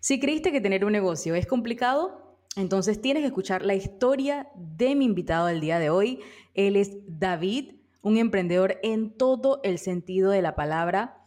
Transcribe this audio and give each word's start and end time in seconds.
Si 0.00 0.18
creíste 0.18 0.50
que 0.50 0.62
tener 0.62 0.86
un 0.86 0.92
negocio 0.92 1.34
es 1.34 1.46
complicado, 1.46 2.38
entonces 2.56 3.02
tienes 3.02 3.22
que 3.22 3.26
escuchar 3.26 3.66
la 3.66 3.74
historia 3.74 4.48
de 4.56 4.94
mi 4.94 5.04
invitado 5.04 5.46
del 5.46 5.60
día 5.60 5.78
de 5.78 5.90
hoy. 5.90 6.20
Él 6.54 6.76
es 6.76 6.96
David, 7.06 7.74
un 8.00 8.16
emprendedor 8.16 8.78
en 8.82 9.10
todo 9.10 9.60
el 9.62 9.78
sentido 9.78 10.30
de 10.30 10.40
la 10.40 10.56
palabra. 10.56 11.18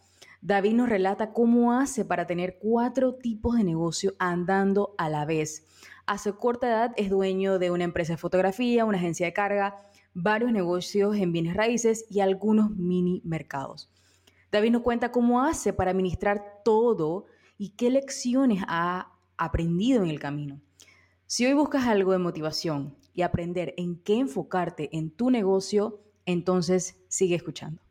David 0.41 0.73
nos 0.73 0.89
relata 0.89 1.33
cómo 1.33 1.71
hace 1.71 2.04
para 2.04 2.25
tener 2.25 2.57
cuatro 2.59 3.13
tipos 3.13 3.57
de 3.57 3.63
negocio 3.63 4.15
andando 4.17 4.96
a 4.97 5.08
la 5.08 5.24
vez. 5.26 5.67
A 6.08 6.17
su 6.17 6.35
corta 6.37 6.67
edad 6.67 6.94
es 6.97 7.12
dueño 7.12 7.60
de 7.60 7.69
una 7.69 7.83
empresa 7.83 8.13
de 8.13 8.17
fotografía, 8.17 8.85
una 8.85 8.97
agencia 8.97 9.28
de 9.28 9.33
carga, 9.33 9.78
varios 10.15 10.51
negocios 10.51 11.15
en 11.15 11.31
bienes 11.31 11.55
raíces 11.55 12.08
y 12.10 12.21
algunos 12.21 12.71
mini 12.71 13.21
mercados. 13.24 13.92
David 14.51 14.71
nos 14.71 14.81
cuenta 14.81 15.12
cómo 15.12 15.44
hace 15.44 15.74
para 15.74 15.92
administrar 15.92 16.62
todo 16.66 17.27
y 17.58 17.70
qué 17.70 17.90
lecciones 17.90 18.63
ha 18.67 19.12
aprendido 19.38 20.04
en 20.04 20.09
el 20.09 20.20
camino. 20.20 20.59
Si 21.27 21.46
hoy 21.46 21.54
buscas 21.54 21.88
algo 21.88 22.12
de 22.12 22.18
motivación 22.18 22.96
y 23.14 23.22
aprender 23.22 23.73
en 23.77 23.98
qué 23.98 24.20
enfocarte 24.20 24.90
en 24.96 25.12
tu 25.12 25.30
negocio, 25.30 26.02
entonces 26.26 26.98
sigue 27.08 27.36
escuchando. 27.36 27.83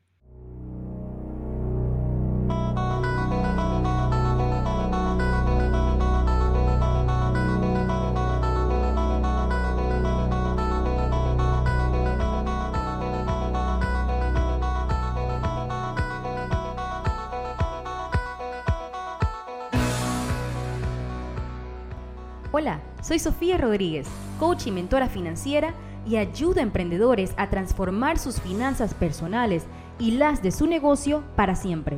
Hola, 22.55 22.83
soy 23.01 23.19
Sofía 23.19 23.57
Rodríguez, 23.57 24.07
coach 24.39 24.67
y 24.67 24.71
mentora 24.71 25.09
financiera 25.09 25.73
y 26.07 26.17
ayuda 26.17 26.61
a 26.61 26.65
emprendedores 26.65 27.33
a 27.39 27.49
transformar 27.49 28.19
sus 28.19 28.43
finanzas 28.43 28.93
personales 28.93 29.65
y 29.99 30.11
las 30.11 30.43
de 30.43 30.53
su 30.53 30.67
negocio 30.67 31.25
para 31.35 31.57
siempre, 31.57 31.97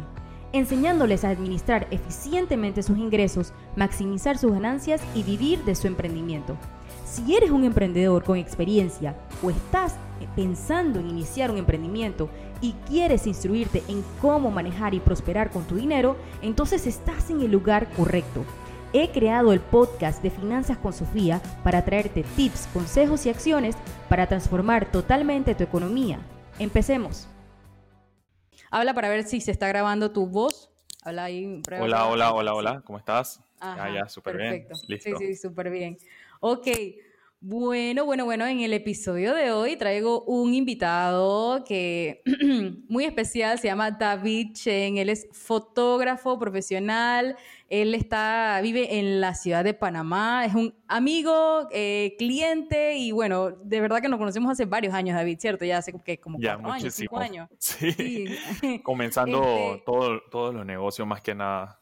enseñándoles 0.52 1.24
a 1.24 1.30
administrar 1.30 1.88
eficientemente 1.90 2.84
sus 2.84 2.98
ingresos, 2.98 3.52
maximizar 3.74 4.38
sus 4.38 4.52
ganancias 4.52 5.02
y 5.16 5.24
vivir 5.24 5.64
de 5.64 5.74
su 5.74 5.88
emprendimiento. 5.88 6.56
Si 7.04 7.34
eres 7.34 7.50
un 7.50 7.64
emprendedor 7.64 8.22
con 8.22 8.38
experiencia 8.38 9.16
o 9.42 9.50
estás 9.50 9.96
pensando 10.36 11.00
en 11.00 11.10
iniciar 11.10 11.50
un 11.50 11.58
emprendimiento 11.58 12.30
y 12.60 12.74
quieres 12.88 13.26
instruirte 13.26 13.82
en 13.88 14.04
cómo 14.22 14.52
manejar 14.52 14.94
y 14.94 15.00
prosperar 15.00 15.50
con 15.50 15.64
tu 15.64 15.74
dinero, 15.74 16.16
entonces 16.42 16.86
estás 16.86 17.28
en 17.30 17.40
el 17.40 17.50
lugar 17.50 17.90
correcto 17.96 18.44
He 18.96 19.10
creado 19.10 19.52
el 19.52 19.58
podcast 19.58 20.22
de 20.22 20.30
Finanzas 20.30 20.78
con 20.78 20.92
Sofía 20.92 21.42
para 21.64 21.84
traerte 21.84 22.22
tips, 22.36 22.68
consejos 22.72 23.26
y 23.26 23.28
acciones 23.28 23.74
para 24.08 24.28
transformar 24.28 24.88
totalmente 24.92 25.56
tu 25.56 25.64
economía. 25.64 26.20
Empecemos. 26.60 27.26
Habla 28.70 28.94
para 28.94 29.08
ver 29.08 29.24
si 29.24 29.40
se 29.40 29.50
está 29.50 29.66
grabando 29.66 30.12
tu 30.12 30.28
voz. 30.28 30.70
Habla 31.02 31.24
ahí. 31.24 31.60
Hola, 31.80 32.06
hola, 32.06 32.32
hola, 32.32 32.54
hola. 32.54 32.82
¿Cómo 32.86 33.00
estás? 33.00 33.40
ah, 33.58 33.90
ya, 33.92 34.08
súper 34.08 34.36
bien. 34.36 34.68
Listo. 34.86 35.18
Sí, 35.18 35.26
sí, 35.26 35.34
súper 35.34 35.70
bien. 35.70 35.98
Ok. 36.38 36.68
Bueno, 37.46 38.06
bueno, 38.06 38.24
bueno, 38.24 38.46
en 38.46 38.60
el 38.60 38.72
episodio 38.72 39.34
de 39.34 39.52
hoy 39.52 39.76
traigo 39.76 40.24
un 40.24 40.54
invitado 40.54 41.62
que 41.62 42.22
muy 42.88 43.04
especial, 43.04 43.58
se 43.58 43.66
llama 43.66 43.90
David 43.90 44.54
Chen, 44.54 44.96
él 44.96 45.10
es 45.10 45.28
fotógrafo 45.30 46.38
profesional, 46.38 47.36
él 47.68 47.94
está, 47.94 48.58
vive 48.62 48.98
en 48.98 49.20
la 49.20 49.34
ciudad 49.34 49.62
de 49.62 49.74
Panamá, 49.74 50.46
es 50.46 50.54
un 50.54 50.74
amigo, 50.88 51.68
eh, 51.70 52.14
cliente 52.16 52.96
y 52.96 53.12
bueno, 53.12 53.50
de 53.50 53.78
verdad 53.82 54.00
que 54.00 54.08
nos 54.08 54.18
conocemos 54.18 54.50
hace 54.50 54.64
varios 54.64 54.94
años, 54.94 55.14
David, 55.14 55.38
¿cierto? 55.38 55.66
Ya 55.66 55.76
hace 55.76 55.92
como 56.18 56.38
ya, 56.38 56.54
cuatro 56.54 56.72
años, 56.72 56.94
cinco 56.94 57.18
años. 57.18 57.50
Sí, 57.58 58.24
comenzando 58.82 59.74
este 59.74 59.84
todos 59.84 60.54
los 60.54 60.64
negocios 60.64 61.06
más 61.06 61.20
que 61.20 61.34
nada. 61.34 61.78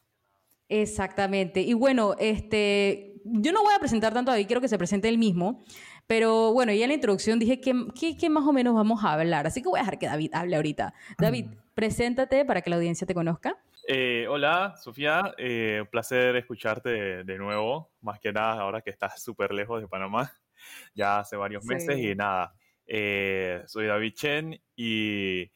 Exactamente. 0.68 1.60
Y 1.60 1.74
bueno, 1.74 2.14
este, 2.18 3.11
yo 3.24 3.52
no 3.52 3.62
voy 3.62 3.74
a 3.74 3.78
presentar 3.78 4.12
tanto 4.12 4.30
a 4.30 4.34
David, 4.34 4.46
quiero 4.46 4.60
que 4.60 4.68
se 4.68 4.78
presente 4.78 5.08
él 5.08 5.18
mismo, 5.18 5.64
pero 6.06 6.52
bueno, 6.52 6.72
ya 6.72 6.84
en 6.84 6.88
la 6.88 6.94
introducción 6.94 7.38
dije 7.38 7.60
que, 7.60 8.30
más 8.30 8.46
o 8.46 8.52
menos 8.52 8.74
vamos 8.74 9.04
a 9.04 9.12
hablar, 9.12 9.46
así 9.46 9.62
que 9.62 9.68
voy 9.68 9.78
a 9.78 9.82
dejar 9.82 9.98
que 9.98 10.06
David 10.06 10.30
hable 10.34 10.56
ahorita. 10.56 10.94
David, 11.18 11.46
preséntate 11.74 12.44
para 12.44 12.62
que 12.62 12.70
la 12.70 12.76
audiencia 12.76 13.06
te 13.06 13.14
conozca. 13.14 13.56
Eh, 13.88 14.26
hola, 14.28 14.74
Sofía, 14.76 15.34
eh, 15.38 15.78
un 15.80 15.88
placer 15.88 16.36
escucharte 16.36 17.24
de, 17.24 17.38
nuevo, 17.38 17.90
más 18.00 18.20
que 18.20 18.32
nada 18.32 18.60
ahora 18.60 18.80
que 18.80 18.90
estás 18.90 19.22
súper 19.22 19.52
lejos 19.52 19.80
de 19.80 19.88
Panamá, 19.88 20.32
ya 20.94 21.18
hace 21.18 21.36
varios 21.36 21.64
meses 21.64 21.98
y 21.98 22.14
nada, 22.14 22.54
eh, 22.86 23.62
soy 23.66 23.86
David 23.86 24.12
Chen 24.14 24.60
y 24.76 25.50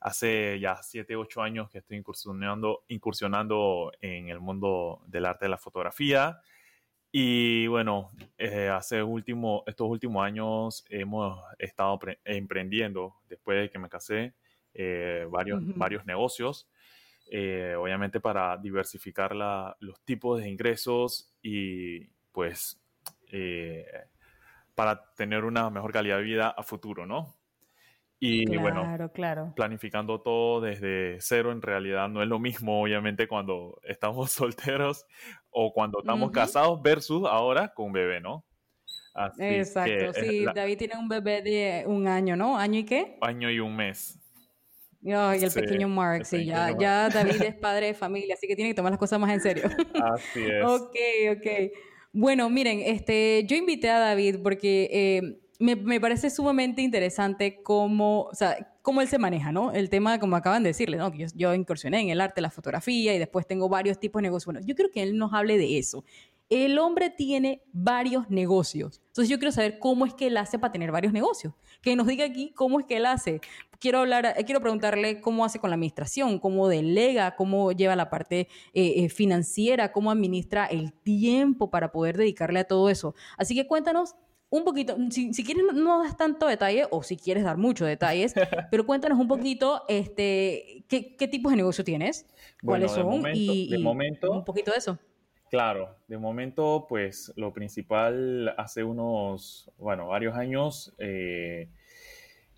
hace 0.00 0.58
ya 0.60 0.76
7, 0.82 1.16
8 1.16 1.42
años 1.42 1.70
que 1.70 1.78
estoy 1.78 1.96
incursionando, 1.96 2.84
incursionando 2.88 3.92
en 4.00 4.28
el 4.28 4.40
mundo 4.40 5.02
del 5.06 5.26
arte 5.26 5.46
de 5.46 5.50
la 5.50 5.58
fotografía. 5.58 6.40
Y 7.14 7.66
bueno, 7.66 8.10
eh, 8.38 8.70
hace 8.70 9.02
último, 9.02 9.64
estos 9.66 9.86
últimos 9.86 10.24
años 10.24 10.82
hemos 10.88 11.44
estado 11.58 12.00
emprendiendo, 12.24 13.16
después 13.28 13.60
de 13.60 13.70
que 13.70 13.78
me 13.78 13.90
casé, 13.90 14.32
eh, 14.72 15.26
varios, 15.30 15.60
varios 15.76 16.06
negocios, 16.06 16.70
eh, 17.30 17.74
obviamente 17.78 18.18
para 18.18 18.56
diversificar 18.56 19.36
la, 19.36 19.76
los 19.80 20.00
tipos 20.00 20.40
de 20.40 20.48
ingresos 20.48 21.34
y 21.42 22.06
pues 22.32 22.78
para 24.74 25.12
tener 25.14 25.44
una 25.44 25.68
mejor 25.68 25.92
calidad 25.92 26.16
de 26.16 26.22
vida 26.22 26.48
a 26.48 26.62
futuro, 26.62 27.04
¿no? 27.04 27.34
Y 28.24 28.56
bueno, 28.56 29.10
claro. 29.12 29.52
planificando 29.56 30.20
todo 30.20 30.60
desde 30.60 31.20
cero 31.20 31.50
en 31.50 31.60
realidad 31.60 32.08
no 32.08 32.22
es 32.22 32.28
lo 32.28 32.38
mismo, 32.38 32.80
obviamente, 32.80 33.26
cuando 33.26 33.80
estamos 33.82 34.30
solteros 34.30 35.04
o 35.50 35.72
cuando 35.72 35.98
estamos 35.98 36.30
casados 36.30 36.80
versus 36.80 37.26
ahora 37.28 37.74
con 37.74 37.86
un 37.86 37.92
bebé, 37.94 38.20
¿no? 38.20 38.44
Exacto, 39.40 40.12
sí, 40.12 40.44
David 40.54 40.78
tiene 40.78 40.96
un 40.96 41.08
bebé 41.08 41.42
de 41.42 41.84
un 41.84 42.06
año, 42.06 42.36
¿no? 42.36 42.56
¿Año 42.56 42.78
y 42.78 42.84
qué? 42.84 43.18
Año 43.20 43.50
y 43.50 43.58
un 43.58 43.74
mes. 43.74 44.20
y 45.02 45.10
el 45.10 45.52
pequeño 45.52 45.88
Mark, 45.88 46.24
sí, 46.24 46.44
ya, 46.44 46.78
ya 46.78 47.08
David 47.08 47.42
es 47.42 47.54
padre 47.60 47.86
de 47.86 47.94
familia, 47.94 48.34
así 48.34 48.46
que 48.46 48.54
tiene 48.54 48.70
que 48.70 48.76
tomar 48.76 48.92
las 48.92 49.00
cosas 49.00 49.18
más 49.18 49.32
en 49.32 49.40
serio. 49.40 49.64
Así 50.14 50.44
es. 50.44 50.64
ok, 50.64 50.96
ok. 51.38 51.72
Bueno, 52.12 52.48
miren, 52.48 52.82
este, 52.84 53.44
yo 53.48 53.56
invité 53.56 53.90
a 53.90 53.98
David 53.98 54.36
porque 54.44 54.88
eh, 54.92 55.41
me, 55.62 56.00
parece 56.00 56.28
sumamente 56.28 56.82
interesante 56.82 57.62
cómo, 57.62 58.22
o 58.22 58.34
sea, 58.34 58.74
cómo 58.82 59.00
él 59.00 59.08
se 59.08 59.18
maneja, 59.18 59.52
¿no? 59.52 59.72
El 59.72 59.88
tema, 59.90 60.18
como 60.18 60.34
acaban 60.34 60.64
de 60.64 60.70
decirle, 60.70 60.96
¿no? 60.96 61.12
Que 61.12 61.26
yo, 61.34 61.54
incursioné 61.54 62.00
en 62.00 62.08
el 62.08 62.20
arte, 62.20 62.40
la 62.40 62.50
fotografía 62.50 63.14
y 63.14 63.18
después 63.18 63.46
tengo 63.46 63.68
varios 63.68 64.00
tipos 64.00 64.20
de 64.20 64.24
negocios. 64.24 64.46
Bueno, 64.46 64.66
yo 64.66 64.74
creo 64.74 64.90
que 64.90 65.02
él 65.02 65.16
nos 65.16 65.32
hable 65.32 65.58
de 65.58 65.78
eso. 65.78 66.04
El 66.50 66.78
hombre 66.78 67.10
tiene 67.10 67.62
varios 67.72 68.28
negocios. 68.28 69.00
Entonces 69.06 69.28
yo 69.28 69.38
quiero 69.38 69.52
saber 69.52 69.78
cómo 69.78 70.04
es 70.04 70.14
que 70.14 70.26
él 70.26 70.36
hace 70.36 70.58
para 70.58 70.72
tener 70.72 70.90
varios 70.90 71.12
negocios. 71.12 71.54
Que 71.80 71.94
nos 71.94 72.08
diga 72.08 72.24
aquí 72.24 72.52
cómo 72.54 72.80
es 72.80 72.86
que 72.86 72.96
él 72.96 73.06
hace. 73.06 73.40
Quiero 73.78 74.00
hablar, 74.00 74.34
quiero 74.44 74.60
preguntarle 74.60 75.20
cómo 75.20 75.44
hace 75.44 75.60
con 75.60 75.70
la 75.70 75.74
administración, 75.74 76.40
cómo 76.40 76.68
delega, 76.68 77.36
cómo 77.36 77.72
lleva 77.72 77.96
la 77.96 78.10
parte 78.10 78.48
eh, 78.74 79.04
eh, 79.04 79.08
financiera, 79.08 79.92
cómo 79.92 80.10
administra 80.10 80.66
el 80.66 80.92
tiempo 80.92 81.70
para 81.70 81.92
poder 81.92 82.16
dedicarle 82.16 82.60
a 82.60 82.64
todo 82.64 82.90
eso. 82.90 83.14
Así 83.38 83.54
que 83.54 83.66
cuéntanos 83.66 84.16
un 84.52 84.64
poquito, 84.64 84.94
si, 85.08 85.32
quieres 85.32 85.64
no 85.72 86.02
das 86.02 86.14
tanto 86.14 86.46
detalle 86.46 86.86
o 86.90 87.02
si 87.02 87.16
quieres 87.16 87.42
dar 87.42 87.56
muchos 87.56 87.88
detalles, 87.88 88.34
pero 88.70 88.84
cuéntanos 88.84 89.18
un 89.18 89.26
poquito 89.26 89.82
este, 89.88 90.84
¿qué, 90.88 91.16
qué 91.16 91.26
tipos 91.26 91.52
de 91.52 91.56
negocio 91.56 91.82
tienes, 91.84 92.26
cuáles 92.62 92.92
son 92.92 93.24
y, 93.32 93.70
de 93.70 93.78
momento, 93.78 94.30
un 94.30 94.44
poquito 94.44 94.70
de 94.70 94.76
eso. 94.76 94.98
Claro, 95.48 95.96
de 96.06 96.18
momento 96.18 96.84
pues 96.86 97.32
lo 97.36 97.54
principal 97.54 98.54
hace 98.58 98.84
unos, 98.84 99.70
bueno, 99.78 100.08
varios 100.08 100.36
años 100.36 100.94
eh, 100.98 101.70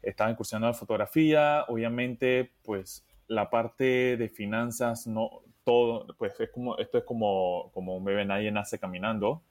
estaba 0.02 0.32
incursionando 0.32 0.66
en 0.66 0.72
la 0.72 0.78
fotografía, 0.78 1.64
obviamente 1.68 2.50
pues 2.64 3.06
la 3.28 3.50
parte 3.50 4.16
de 4.16 4.28
finanzas 4.28 5.06
no, 5.06 5.42
todo, 5.62 6.08
pues 6.18 6.40
es 6.40 6.50
como, 6.50 6.76
esto 6.76 6.98
es 6.98 7.04
como, 7.04 7.70
como 7.72 7.96
un 7.96 8.04
bebé, 8.04 8.24
nadie 8.24 8.50
nace 8.50 8.80
caminando. 8.80 9.44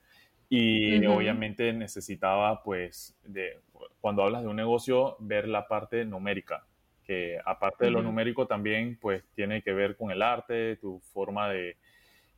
Y 0.56 1.04
obviamente 1.06 1.72
necesitaba, 1.72 2.62
pues, 2.62 3.16
de, 3.24 3.58
cuando 4.00 4.22
hablas 4.22 4.42
de 4.42 4.48
un 4.48 4.54
negocio, 4.54 5.16
ver 5.18 5.48
la 5.48 5.66
parte 5.66 6.04
numérica, 6.04 6.64
que 7.04 7.40
aparte 7.44 7.86
de 7.86 7.90
lo 7.90 8.02
numérico 8.02 8.46
también, 8.46 8.96
pues, 9.00 9.24
tiene 9.34 9.62
que 9.62 9.72
ver 9.72 9.96
con 9.96 10.12
el 10.12 10.22
arte, 10.22 10.76
tu 10.76 11.00
forma 11.12 11.48
de, 11.48 11.76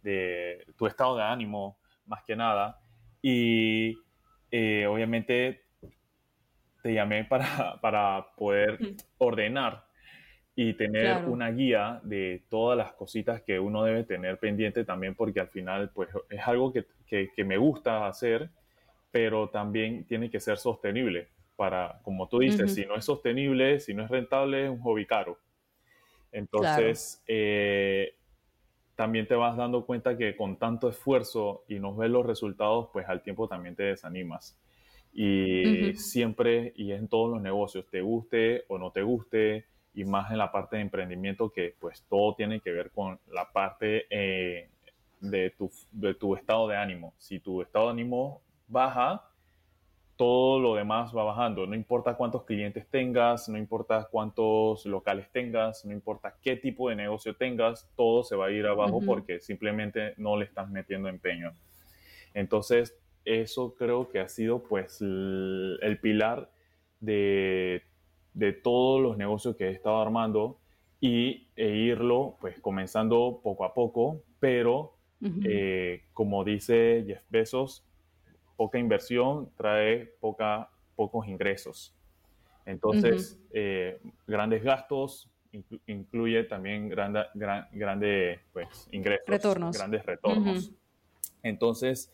de 0.03 0.65
tu 0.79 0.87
estado 0.87 1.19
de 1.19 1.25
ánimo, 1.25 1.77
más 2.07 2.23
que 2.25 2.37
nada. 2.37 2.81
Y 3.21 3.99
eh, 4.51 4.87
obviamente 4.87 5.65
te 6.83 6.95
llamé 6.95 7.25
para, 7.25 7.79
para 7.83 8.29
poder 8.35 8.79
ordenar 9.19 9.85
y 10.55 10.73
tener 10.73 11.27
una 11.27 11.51
guía 11.51 12.01
de 12.03 12.45
todas 12.49 12.79
las 12.79 12.95
cositas 12.95 13.43
que 13.43 13.61
uno 13.61 13.85
debe 13.85 14.05
tener 14.05 14.39
pendiente 14.39 14.87
también, 14.87 15.15
porque 15.15 15.41
al 15.41 15.49
final, 15.49 15.91
pues 15.91 16.09
es 16.31 16.41
algo 16.49 16.73
que, 16.73 16.87
que, 17.07 17.31
me 17.45 17.57
gusta 17.57 18.07
hacer, 18.07 18.51
pero 19.11 19.49
también 19.49 20.05
tiene 20.05 20.31
que 20.31 20.41
ser 20.41 20.59
sostenible. 20.59 21.29
Para, 21.57 22.01
como 22.03 22.29
tú 22.29 22.41
dices, 22.41 22.75
si 22.75 22.85
no 22.85 22.97
es 22.97 23.05
sostenible, 23.05 23.81
si 23.81 23.95
no 23.95 24.05
es 24.05 24.11
rentable, 24.11 24.65
es 24.65 24.71
un 24.71 24.81
hobby 24.81 25.07
caro. 25.07 25.39
Entonces, 26.33 27.23
eh, 27.27 28.15
también 28.95 29.27
te 29.27 29.35
vas 29.35 29.57
dando 29.57 29.87
cuenta 29.87 30.19
que 30.19 30.37
con 30.37 30.59
tanto 30.59 30.89
esfuerzo 30.89 31.65
y 31.69 31.79
no 31.79 31.95
ves 31.97 32.11
los 32.11 32.27
resultados, 32.27 32.91
pues 32.93 33.09
al 33.09 33.23
tiempo 33.23 33.49
también 33.49 33.75
te 33.75 33.85
desanimas. 33.85 34.59
Y 35.13 35.95
siempre, 35.95 36.75
y 36.77 36.93
en 36.93 37.09
todos 37.09 37.31
los 37.31 37.41
negocios, 37.41 37.87
te 37.91 38.03
guste 38.03 38.65
o 38.69 38.77
no 38.77 38.91
te 38.91 39.03
guste, 39.03 39.65
y 39.97 40.05
más 40.05 40.31
en 40.31 40.37
la 40.37 40.53
parte 40.53 40.77
de 40.77 40.83
emprendimiento 40.83 41.51
que 41.51 41.75
pues 41.81 42.05
todo 42.09 42.35
tiene 42.35 42.61
que 42.61 42.71
ver 42.71 42.91
con 42.91 43.19
la 43.33 43.51
parte 43.51 44.07
eh, 44.11 44.69
de, 45.21 45.51
tu, 45.51 45.71
de 45.93 46.15
tu 46.15 46.35
estado 46.35 46.69
de 46.69 46.77
ánimo. 46.77 47.15
Si 47.19 47.41
tu 47.41 47.63
estado 47.63 47.87
de 47.87 47.93
ánimo 47.93 48.43
baja, 48.69 49.25
todo 50.17 50.59
lo 50.59 50.75
demás 50.75 51.15
va 51.15 51.25
bajando. 51.25 51.67
No 51.67 51.75
importa 51.75 52.15
cuántos 52.15 52.45
clientes 52.45 52.87
tengas, 52.89 53.49
no 53.49 53.59
importa 53.59 54.09
cuántos 54.11 54.87
locales 54.87 55.31
tengas, 55.31 55.85
no 55.85 55.93
importa 55.93 56.37
qué 56.41 56.57
tipo 56.57 56.89
de 56.89 56.97
negocio 56.97 57.37
tengas, 57.37 57.89
todo 57.97 58.25
se 58.25 58.35
va 58.35 58.47
a 58.47 58.51
ir 58.51 58.67
abajo 58.67 59.01
porque 59.05 59.41
simplemente 59.41 60.15
no 60.17 60.37
le 60.37 60.47
estás 60.47 60.71
metiendo 60.71 61.09
empeño. 61.09 61.53
Entonces, 62.33 62.99
eso 63.25 63.75
creo 63.75 64.09
que 64.09 64.21
ha 64.21 64.29
sido 64.29 64.63
pues 64.63 65.01
el, 65.03 65.99
pilar 66.01 66.51
de, 67.01 67.83
todos 68.63 69.03
los 69.03 69.19
negocios 69.19 69.57
que 69.57 69.69
he 69.69 69.71
estado 69.71 70.01
armando 70.01 70.59
y 71.01 71.49
e 71.57 71.69
irlo 71.69 72.37
pues 72.41 72.59
comenzando 72.61 73.41
poco 73.43 73.65
a 73.65 73.75
poco, 73.75 74.23
pero 74.41 74.96
eh, 75.21 76.03
como 76.13 76.45
dice 76.45 77.05
Jeff 77.07 77.23
Bezos, 77.31 77.85
poca 78.57 78.79
inversión 78.79 79.51
trae 79.57 80.07
poca, 80.21 80.71
pocos 80.95 81.27
ingresos. 81.27 81.95
Entonces, 82.65 83.39
eh, 83.53 84.01
grandes 84.27 84.63
gastos 84.63 85.31
incluye 85.87 86.45
también 86.45 86.89
grandes 86.89 87.25
grande, 87.73 88.41
pues, 88.53 88.89
ingresos, 88.93 89.27
retornos. 89.27 89.77
grandes 89.77 90.05
retornos. 90.05 90.73
Entonces, 91.43 92.13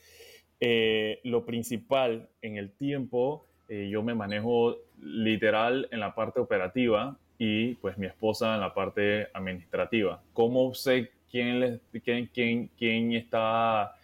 eh, 0.60 1.20
lo 1.24 1.44
principal 1.44 2.28
en 2.42 2.56
el 2.56 2.70
tiempo, 2.70 3.46
eh, 3.68 3.88
yo 3.90 4.02
me 4.02 4.14
manejo 4.14 4.76
literal 5.00 5.88
en 5.90 6.00
la 6.00 6.14
parte 6.14 6.38
operativa 6.38 7.16
y 7.38 7.74
pues 7.76 7.98
mi 7.98 8.06
esposa 8.06 8.54
en 8.54 8.60
la 8.60 8.72
parte 8.72 9.28
administrativa. 9.32 10.22
¿Cómo 10.32 10.74
sé 10.74 11.10
quién, 11.32 11.80
quién, 12.04 12.30
quién, 12.32 12.70
quién 12.76 13.12
está 13.14 13.94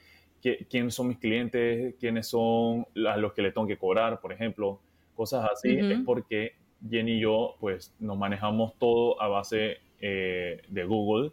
quiénes 0.41 0.95
son 0.95 1.09
mis 1.09 1.19
clientes, 1.19 1.95
quiénes 1.99 2.29
son 2.29 2.87
los 2.95 3.33
que 3.33 3.43
le 3.43 3.53
tengo 3.53 3.67
que 3.67 3.77
cobrar, 3.77 4.21
por 4.21 4.33
ejemplo, 4.33 4.81
cosas 5.15 5.49
así, 5.53 5.77
es 5.79 6.01
porque 6.05 6.55
Jenny 6.89 7.15
y 7.15 7.21
yo 7.21 7.57
pues 7.61 7.95
nos 7.99 8.17
manejamos 8.17 8.79
todo 8.79 9.21
a 9.21 9.29
base 9.29 9.79
eh, 10.01 10.63
de 10.69 10.85
Google. 10.85 11.33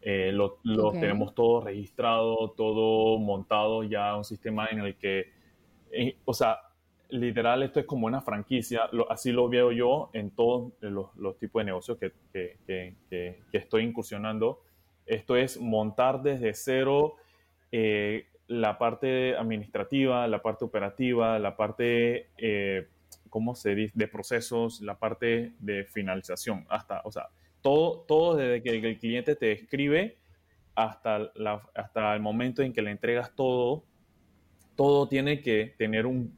Eh, 0.00 0.30
lo, 0.32 0.58
tenemos 0.92 1.34
todo 1.34 1.62
registrado, 1.62 2.50
todo 2.56 3.18
montado 3.18 3.82
ya, 3.82 4.16
un 4.16 4.24
sistema 4.24 4.68
en 4.70 4.78
el 4.80 4.94
que, 4.96 5.32
eh, 5.90 6.16
o 6.24 6.32
sea, 6.32 6.60
literal 7.08 7.62
esto 7.64 7.80
es 7.80 7.86
como 7.86 8.06
una 8.06 8.20
franquicia, 8.20 8.88
así 9.08 9.32
lo 9.32 9.48
veo 9.48 9.72
yo 9.72 10.10
en 10.12 10.30
todos 10.30 10.72
los, 10.80 11.38
tipos 11.38 11.60
de 11.60 11.66
negocios 11.66 11.98
que, 11.98 12.12
que, 12.32 12.94
que, 13.10 13.36
estoy 13.52 13.82
incursionando. 13.82 14.62
Esto 15.06 15.36
es 15.36 15.60
montar 15.60 16.22
desde 16.22 16.52
cero 16.54 17.14
la 18.48 18.78
parte 18.78 19.36
administrativa, 19.36 20.26
la 20.28 20.40
parte 20.40 20.64
operativa, 20.64 21.38
la 21.38 21.56
parte, 21.56 22.28
eh, 22.38 22.88
¿cómo 23.28 23.54
se 23.54 23.74
dice?, 23.74 23.92
de 23.96 24.08
procesos, 24.08 24.80
la 24.80 24.98
parte 24.98 25.52
de 25.58 25.84
finalización, 25.84 26.64
hasta, 26.68 27.00
o 27.04 27.10
sea, 27.10 27.28
todo, 27.60 28.00
todo 28.06 28.36
desde 28.36 28.62
que 28.62 28.70
el 28.70 28.98
cliente 28.98 29.34
te 29.34 29.52
escribe 29.52 30.16
hasta, 30.74 31.30
la, 31.34 31.60
hasta 31.74 32.14
el 32.14 32.20
momento 32.20 32.62
en 32.62 32.72
que 32.72 32.82
le 32.82 32.90
entregas 32.92 33.34
todo, 33.34 33.82
todo 34.76 35.08
tiene 35.08 35.40
que 35.40 35.74
tener 35.76 36.06
un, 36.06 36.36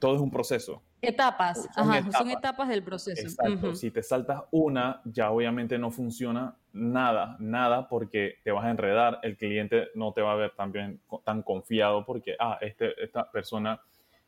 todo 0.00 0.16
es 0.16 0.20
un 0.20 0.30
proceso. 0.30 0.82
Etapas, 1.00 1.68
son, 1.72 1.84
Ajá, 1.84 1.98
etapas. 1.98 2.18
son 2.18 2.30
etapas 2.30 2.68
del 2.68 2.82
proceso. 2.82 3.22
Exacto, 3.22 3.74
si 3.76 3.92
te 3.92 4.02
saltas 4.02 4.42
una, 4.50 5.00
ya 5.04 5.30
obviamente 5.30 5.78
no 5.78 5.92
funciona 5.92 6.56
nada, 6.78 7.36
nada, 7.40 7.88
porque 7.88 8.36
te 8.44 8.50
vas 8.50 8.64
a 8.64 8.70
enredar, 8.70 9.18
el 9.22 9.36
cliente 9.36 9.88
no 9.94 10.12
te 10.12 10.22
va 10.22 10.32
a 10.32 10.36
ver 10.36 10.52
tan, 10.54 10.72
bien, 10.72 11.00
tan 11.24 11.42
confiado 11.42 12.04
porque, 12.04 12.36
ah, 12.38 12.58
este, 12.60 13.02
esta 13.02 13.30
persona 13.30 13.80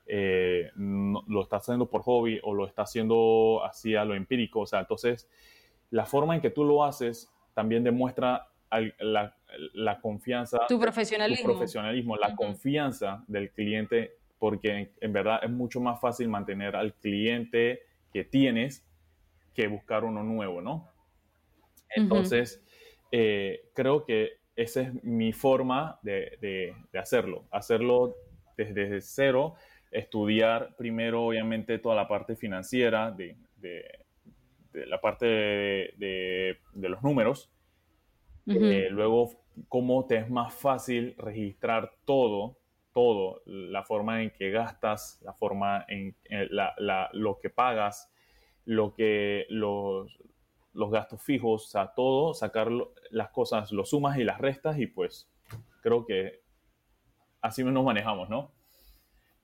eh, 0.07 0.71
lo 0.75 1.43
está 1.43 1.57
haciendo 1.57 1.89
por 1.89 2.03
hobby 2.03 2.41
o 2.43 2.55
lo 2.55 2.67
está 2.67 2.83
haciendo 2.83 3.63
así 3.65 3.95
a 3.95 4.05
lo 4.05 4.15
empírico, 4.15 4.61
o 4.61 4.67
sea, 4.67 4.81
entonces 4.81 5.29
la 5.91 6.07
forma 6.07 6.35
en 6.35 6.41
que 6.41 6.51
tú 6.51 6.65
lo 6.65 6.85
haces 6.85 7.33
también 7.55 7.85
demuestra 7.85 8.49
la, 9.01 10.01
confianza. 10.01 10.61
Tu 10.69 10.79
profesionalismo. 10.79 11.49
Tu 11.49 11.53
profesionalismo, 11.53 12.17
la 12.17 12.37
confianza 12.37 13.25
del 13.27 13.51
cliente 13.51 14.21
porque 14.41 14.91
en, 15.01 15.13
verdad 15.13 15.41
es 15.43 15.51
mucho 15.51 15.81
más 15.81 16.01
fácil 16.01 16.29
mantener 16.29 16.75
al 16.75 16.95
cliente 16.95 17.83
que 18.13 18.25
tienes 18.25 18.87
que 19.55 19.69
buscar 19.69 20.03
uno 20.05 20.23
nuevo, 20.23 20.63
¿no? 20.63 20.89
Entonces, 21.95 22.63
eh, 23.13 23.69
creo 23.75 24.05
que 24.05 24.39
esa 24.57 24.83
es 24.83 25.05
mi 25.05 25.33
forma 25.33 25.99
de, 26.03 26.75
hacerlo, 26.95 27.47
hacerlo 27.51 28.17
desde, 28.57 29.01
cero, 29.01 29.55
estudiar 29.91 30.77
primero, 30.77 31.25
obviamente, 31.25 31.79
toda 31.79 31.95
la 31.95 32.09
parte 32.09 32.37
financiera, 32.37 33.11
de, 33.11 33.37
la 34.73 35.01
parte 35.01 35.27
de, 35.27 36.59
los 36.75 37.03
números, 37.03 37.51
eh, 38.47 38.89
luego 38.91 39.31
cómo 39.69 40.07
te 40.07 40.17
es 40.17 40.31
más 40.31 40.53
fácil 40.55 41.15
registrar 41.19 41.93
todo 42.05 42.57
todo, 42.93 43.43
la 43.47 43.85
forma 43.85 44.23
en 44.23 44.31
que 44.31 44.51
gastas, 44.51 45.21
la 45.23 45.33
forma 45.33 45.85
en, 45.89 46.17
lo 47.13 47.39
que 47.41 47.51
pagas, 47.51 48.11
lo 48.65 48.95
que 48.95 49.47
los, 49.49 50.19
los 50.73 50.91
gastos 50.91 51.23
fijos, 51.23 51.67
o 51.67 51.69
sea, 51.69 51.93
todo, 51.95 52.35
sacar 52.35 52.69
las 53.11 53.31
cosas, 53.31 53.73
lo 53.73 53.85
sumas 53.85 54.19
y 54.19 54.25
las 54.25 54.39
restas 54.39 54.79
y 54.79 54.87
pues 54.87 55.29
creo 55.83 56.05
que 56.05 56.43
así 57.41 57.65
nos 57.65 57.85
manejamos, 57.85 58.29
¿no? 58.29 58.53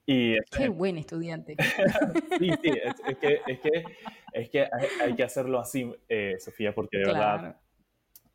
Y 0.08 0.36
Qué 0.56 0.68
buen 0.68 0.98
estudiante. 0.98 1.56
sí, 2.38 2.50
sí, 2.62 2.70
es, 3.08 3.18
que, 3.18 3.40
es, 4.32 4.50
que, 4.50 4.68
hay, 5.02 5.14
que 5.16 5.22
hacerlo 5.24 5.58
así, 5.58 5.92
eh, 6.08 6.36
Sofía, 6.38 6.72
porque 6.72 6.98
de 6.98 7.06
verdad, 7.06 7.60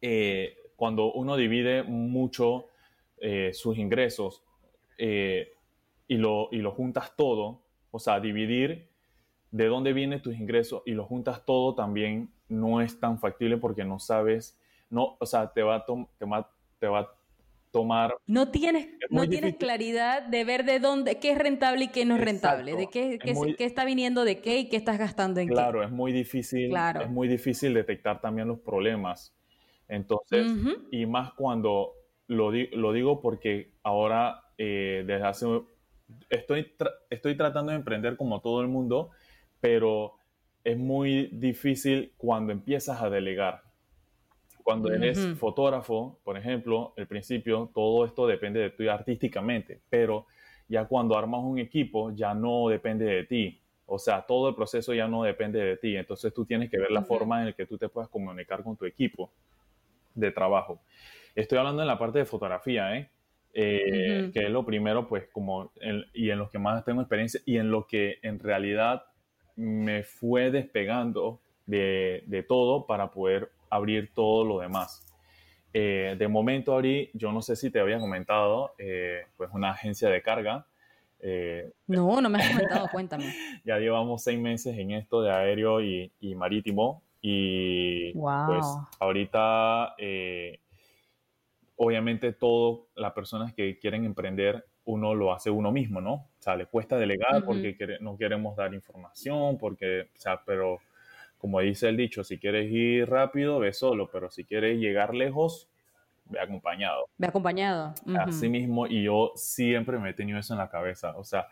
eh, 0.02 0.58
cuando 0.76 1.14
uno 1.14 1.38
divide 1.38 1.84
mucho 1.84 2.66
eh, 3.20 3.52
sus 3.54 3.78
ingresos, 3.78 4.44
y, 4.98 6.18
lo, 6.18 6.50
y 6.52 6.58
lo 6.58 6.72
juntas 6.74 7.16
todo, 7.16 7.64
o 7.90 7.98
sea, 7.98 8.20
dividir 8.20 8.92
de 9.52 9.66
dónde 9.66 9.94
vienen 9.94 10.22
tus 10.22 10.36
ingresos 10.36 10.84
y 10.86 10.92
lo 10.92 11.06
juntas 11.06 11.44
todo 11.46 11.74
también 11.74 12.32
no 12.52 12.82
es 12.82 13.00
tan 13.00 13.20
factible 13.20 13.58
porque 13.58 13.84
no 13.84 14.00
sabes, 14.00 14.60
no, 14.90 15.16
o 15.20 15.26
sea, 15.26 15.52
te 15.52 15.64
va 15.64 15.78
a, 15.78 15.86
te 15.86 16.26
te 16.80 16.88
va 16.88 17.00
a 17.00 17.10
tomar... 17.72 18.16
No 18.28 18.52
tienes, 18.52 18.90
no 19.10 19.28
tienes 19.28 19.56
claridad 19.56 20.24
de 20.24 20.44
ver 20.44 20.66
de 20.66 20.80
dónde, 20.80 21.20
qué 21.20 21.32
es 21.32 21.38
rentable 21.38 21.86
y 21.86 21.88
qué 21.88 22.06
no 22.06 22.16
es 22.16 22.22
rentable, 22.22 22.76
de 22.76 22.88
qué, 22.88 23.18
qué, 23.18 23.66
está 23.66 23.86
viniendo 23.86 24.26
de 24.26 24.42
qué 24.42 24.60
y 24.60 24.70
qué 24.70 24.76
estás 24.76 25.00
gastando 25.00 25.40
en 25.40 25.48
qué. 25.48 25.54
Claro, 25.54 25.84
es 25.84 25.92
muy 25.92 26.12
difícil, 26.12 26.70
claro. 26.70 27.02
es 27.02 27.10
muy 27.10 27.28
difícil 27.28 27.74
detectar 27.74 28.20
también 28.22 28.48
los 28.48 28.60
problemas. 28.60 29.34
Entonces, 29.88 30.48
y 30.92 31.06
más 31.06 31.34
cuando 31.34 31.94
lo, 32.28 32.52
lo 32.52 32.94
digo 32.94 33.22
porque 33.22 33.72
ahora 33.84 34.44
eh, 34.58 35.04
desde 35.08 35.26
hace... 35.26 35.46
Estoy, 36.30 36.74
estoy 37.10 37.38
tratando 37.38 37.72
de 37.72 37.78
emprender 37.78 38.18
como 38.18 38.42
todo 38.42 38.62
el 38.62 38.68
mundo, 38.68 39.12
pero 39.62 40.16
es 40.64 40.78
muy 40.78 41.28
difícil 41.32 42.14
cuando 42.18 42.52
empiezas 42.52 43.02
a 43.02 43.10
delegar. 43.10 43.62
Cuando 44.64 44.92
eres 44.92 45.20
fotógrafo, 45.38 46.20
por 46.24 46.38
ejemplo, 46.38 46.94
al 46.96 47.08
principio 47.08 47.72
todo 47.74 48.06
esto 48.06 48.28
depende 48.28 48.60
de 48.60 48.70
ti 48.70 48.88
artísticamente, 48.88 49.82
pero 49.90 50.28
ya 50.68 50.86
cuando 50.86 51.18
armas 51.18 51.42
un 51.44 51.58
equipo 51.58 52.12
ya 52.12 52.34
no 52.34 52.70
depende 52.70 53.06
de 53.06 53.24
ti. 53.24 53.60
O 53.88 53.98
sea, 53.98 54.22
todo 54.22 54.50
el 54.50 54.56
proceso 54.56 54.94
ya 54.94 55.08
no 55.08 55.24
depende 55.24 55.60
de 55.60 55.78
ti. 55.78 55.98
Entonces 55.98 56.34
tú 56.34 56.46
tienes 56.46 56.70
que 56.70 56.78
ver 56.78 56.92
la 56.92 57.02
forma 57.02 57.40
en 57.40 57.48
la 57.48 57.54
que 57.54 57.66
tú 57.66 57.78
te 57.78 57.90
puedas 57.90 58.10
comunicar 58.10 58.64
con 58.64 58.78
tu 58.78 58.86
equipo 58.86 59.32
de 60.14 60.32
trabajo. 60.32 60.82
Estoy 61.36 61.58
hablando 61.58 61.82
en 61.82 61.88
la 61.88 61.98
parte 61.98 62.20
de 62.20 62.26
fotografía, 62.26 62.96
¿eh? 62.96 63.10
Eh, 63.54 64.32
que 64.34 64.46
es 64.46 64.50
lo 64.50 64.66
primero, 64.66 65.10
pues 65.10 65.28
como, 65.28 65.74
y 66.14 66.30
en 66.30 66.40
lo 66.40 66.50
que 66.50 66.58
más 66.58 66.86
tengo 66.86 67.02
experiencia 67.02 67.42
y 67.46 67.58
en 67.58 67.70
lo 67.70 67.86
que 67.86 68.20
en 68.22 68.40
realidad 68.40 69.04
me 69.62 70.04
fue 70.04 70.52
despegando 70.52 71.40
de, 71.66 72.24
de 72.26 72.44
todo 72.44 72.86
para 72.86 73.12
poder 73.12 73.52
abrir 73.70 74.12
todo 74.14 74.44
lo 74.44 74.60
demás. 74.60 75.08
Eh, 75.74 76.16
de 76.18 76.28
momento, 76.28 76.78
Ari, 76.78 77.10
yo 77.14 77.32
no 77.32 77.42
sé 77.42 77.56
si 77.56 77.70
te 77.70 77.80
había 77.80 78.00
comentado, 78.00 78.74
eh, 78.78 79.26
pues 79.38 79.50
una 79.54 79.72
agencia 79.72 80.10
de 80.10 80.22
carga. 80.22 80.66
Eh, 81.20 81.72
no, 81.88 82.20
no 82.20 82.30
me 82.30 82.40
has 82.40 82.50
comentado, 82.50 82.88
cuéntame. 82.92 83.26
ya 83.64 83.78
llevamos 83.78 84.24
seis 84.24 84.40
meses 84.40 84.78
en 84.78 84.92
esto 84.92 85.22
de 85.22 85.32
aéreo 85.32 85.82
y, 85.82 86.12
y 86.20 86.36
marítimo 86.36 87.04
y 87.22 88.14
pues 88.14 88.66
ahorita, 89.00 89.96
obviamente, 91.76 92.34
todo 92.34 92.88
las 92.96 93.14
personas 93.14 93.54
que 93.54 93.78
quieren 93.78 94.06
emprender, 94.06 94.66
uno 94.86 95.14
lo 95.14 95.34
hace 95.34 95.50
uno 95.50 95.72
mismo, 95.72 96.02
¿no? 96.02 96.14
O 96.14 96.30
sea, 96.40 96.56
le 96.56 96.66
cuesta 96.66 96.98
delegar 96.98 97.44
porque 97.46 97.76
no 98.00 98.18
queremos 98.18 98.56
dar 98.56 98.74
información, 98.74 99.58
porque, 99.58 100.10
o 100.16 100.20
sea, 100.20 100.42
pero 100.46 100.80
como 101.38 101.60
dice 101.60 101.90
el 101.90 101.98
dicho, 101.98 102.24
si 102.24 102.38
quieres 102.38 102.72
ir 102.72 103.10
rápido, 103.10 103.60
ve 103.60 103.74
solo, 103.74 104.10
pero 104.12 104.30
si 104.30 104.44
quieres 104.44 104.80
llegar 104.80 105.14
lejos, 105.16 105.70
ve 106.26 106.40
acompañado. 106.40 107.08
Ve 107.18 107.28
acompañado. 107.28 107.94
Así 108.20 108.50
mismo, 108.50 108.88
y 108.88 109.04
yo 109.04 109.34
siempre 109.36 109.98
me 110.00 110.12
he 110.12 110.14
tenido 110.14 110.40
eso 110.40 110.54
en 110.54 110.60
la 110.60 110.70
cabeza. 110.70 111.16
O 111.18 111.24
sea, 111.24 111.48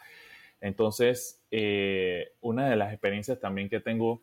entonces, 0.61 1.43
eh, 1.51 2.33
una 2.41 2.69
de 2.69 2.75
las 2.75 2.91
experiencias 2.91 3.39
también 3.39 3.69
que 3.69 3.79
tengo 3.79 4.21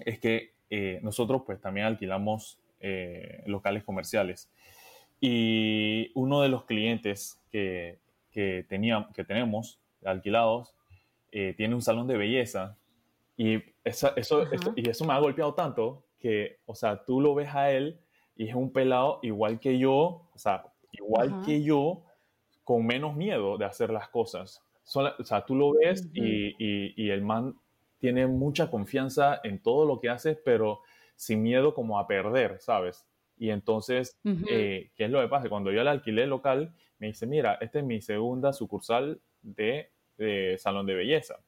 es 0.00 0.18
que 0.18 0.54
eh, 0.70 1.00
nosotros 1.02 1.42
pues 1.46 1.60
también 1.60 1.86
alquilamos 1.86 2.58
eh, 2.80 3.42
locales 3.46 3.84
comerciales. 3.84 4.50
Y 5.20 6.10
uno 6.14 6.42
de 6.42 6.48
los 6.48 6.64
clientes 6.64 7.40
que, 7.50 7.98
que, 8.34 8.66
que 9.14 9.24
tenemos 9.24 9.80
alquilados 10.04 10.74
tiene 11.30 11.74
un 11.74 11.82
salón 11.82 12.06
de 12.06 12.16
belleza 12.16 12.76
y 13.36 13.62
eso, 13.82 14.12
y 14.76 14.88
eso 14.88 15.04
me 15.04 15.12
ha 15.12 15.18
golpeado 15.18 15.54
tanto 15.54 16.04
que, 16.20 16.58
o 16.66 16.74
sea, 16.74 17.04
tú 17.04 17.20
lo 17.20 17.34
ves 17.34 17.54
a 17.54 17.70
él 17.70 18.00
y 18.36 18.48
es 18.48 18.54
un 18.54 18.72
pelado 18.72 19.18
igual 19.22 19.60
que 19.60 19.78
yo, 19.78 20.28
o 20.32 20.38
sea, 20.38 20.64
igual 20.92 21.42
que 21.44 21.62
yo, 21.62 22.04
con 22.62 22.86
menos 22.86 23.14
miedo 23.16 23.58
de 23.58 23.64
hacer 23.64 23.90
las 23.90 24.08
cosas. 24.08 24.62
o 24.94 25.24
sea, 25.24 25.44
tú 25.44 25.54
lo 25.54 25.72
ves 25.72 26.08
y, 26.14 26.54
y, 26.58 27.10
el 27.10 27.22
man 27.22 27.56
tiene 27.98 28.26
mucha 28.26 28.70
confianza 28.70 29.40
en 29.44 29.62
todo 29.62 29.84
lo 29.84 30.00
que 30.00 30.08
hace, 30.08 30.34
pero 30.34 30.80
sin 31.16 31.42
miedo 31.42 31.74
como 31.74 31.98
a 31.98 32.06
perder, 32.06 32.58
¿sabes? 32.60 33.06
Y 33.36 33.50
entonces, 33.50 34.18
eh, 34.48 34.90
¿qué 34.94 35.04
es 35.04 35.10
lo 35.10 35.20
que 35.20 35.28
pasa? 35.28 35.48
Cuando 35.48 35.72
yo 35.72 35.82
le 35.82 35.90
alquilé 35.90 36.26
local, 36.26 36.72
me 37.04 37.08
dice, 37.08 37.26
mira, 37.26 37.58
esta 37.60 37.78
es 37.78 37.84
mi 37.84 38.00
segunda 38.00 38.52
sucursal 38.52 39.20
de 39.42 39.90
salón 40.58 40.86
de 40.86 40.94
belleza 40.94 41.38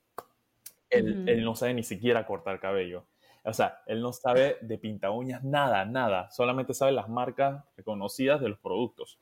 él, 0.90 1.44
no 1.44 1.54
sabe 1.54 1.74
ni 1.74 1.82
siquiera 1.82 2.26
cortar 2.26 2.60
cabello. 2.60 3.04
O 3.44 3.52
sea, 3.52 3.82
él 3.86 4.00
no 4.00 4.12
sabe 4.12 4.56
de 4.60 4.78
pinta 4.78 5.10
uñas, 5.10 5.44
nada, 5.44 5.84
nada. 5.84 6.30
Solamente 6.30 6.74
sabe 6.74 6.92
las 6.92 7.08
marcas 7.08 7.64
reconocidas 7.76 8.40
de 8.40 8.48
los 8.48 8.58
productos. 8.58 9.18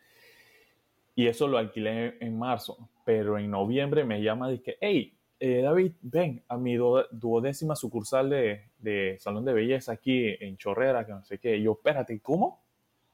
Y 1.14 1.26
eso 1.26 1.46
lo 1.46 1.58
alquilé 1.58 2.16
en 2.20 2.38
marzo. 2.38 2.90
Pero 3.04 3.38
en 3.38 3.50
noviembre 3.50 4.04
me 4.04 4.22
llama 4.22 4.48
y 4.48 4.58
dice, 4.58 4.78
hey, 4.80 5.14
eh, 5.40 5.60
David, 5.60 5.92
ven 6.00 6.42
a 6.48 6.56
mi 6.56 6.76
duodécima 6.76 7.76
sucursal 7.76 8.30
de, 8.30 9.16
salón 9.18 9.44
de 9.44 9.52
belleza 9.52 9.92
aquí 9.92 10.34
en 10.40 10.56
Chorrera, 10.56 11.04
que 11.04 11.12
no 11.12 11.24
sé 11.24 11.38
qué. 11.38 11.56
Y 11.56 11.64
yo, 11.64 11.72
espérate, 11.72 12.18
¿cómo? 12.20 12.63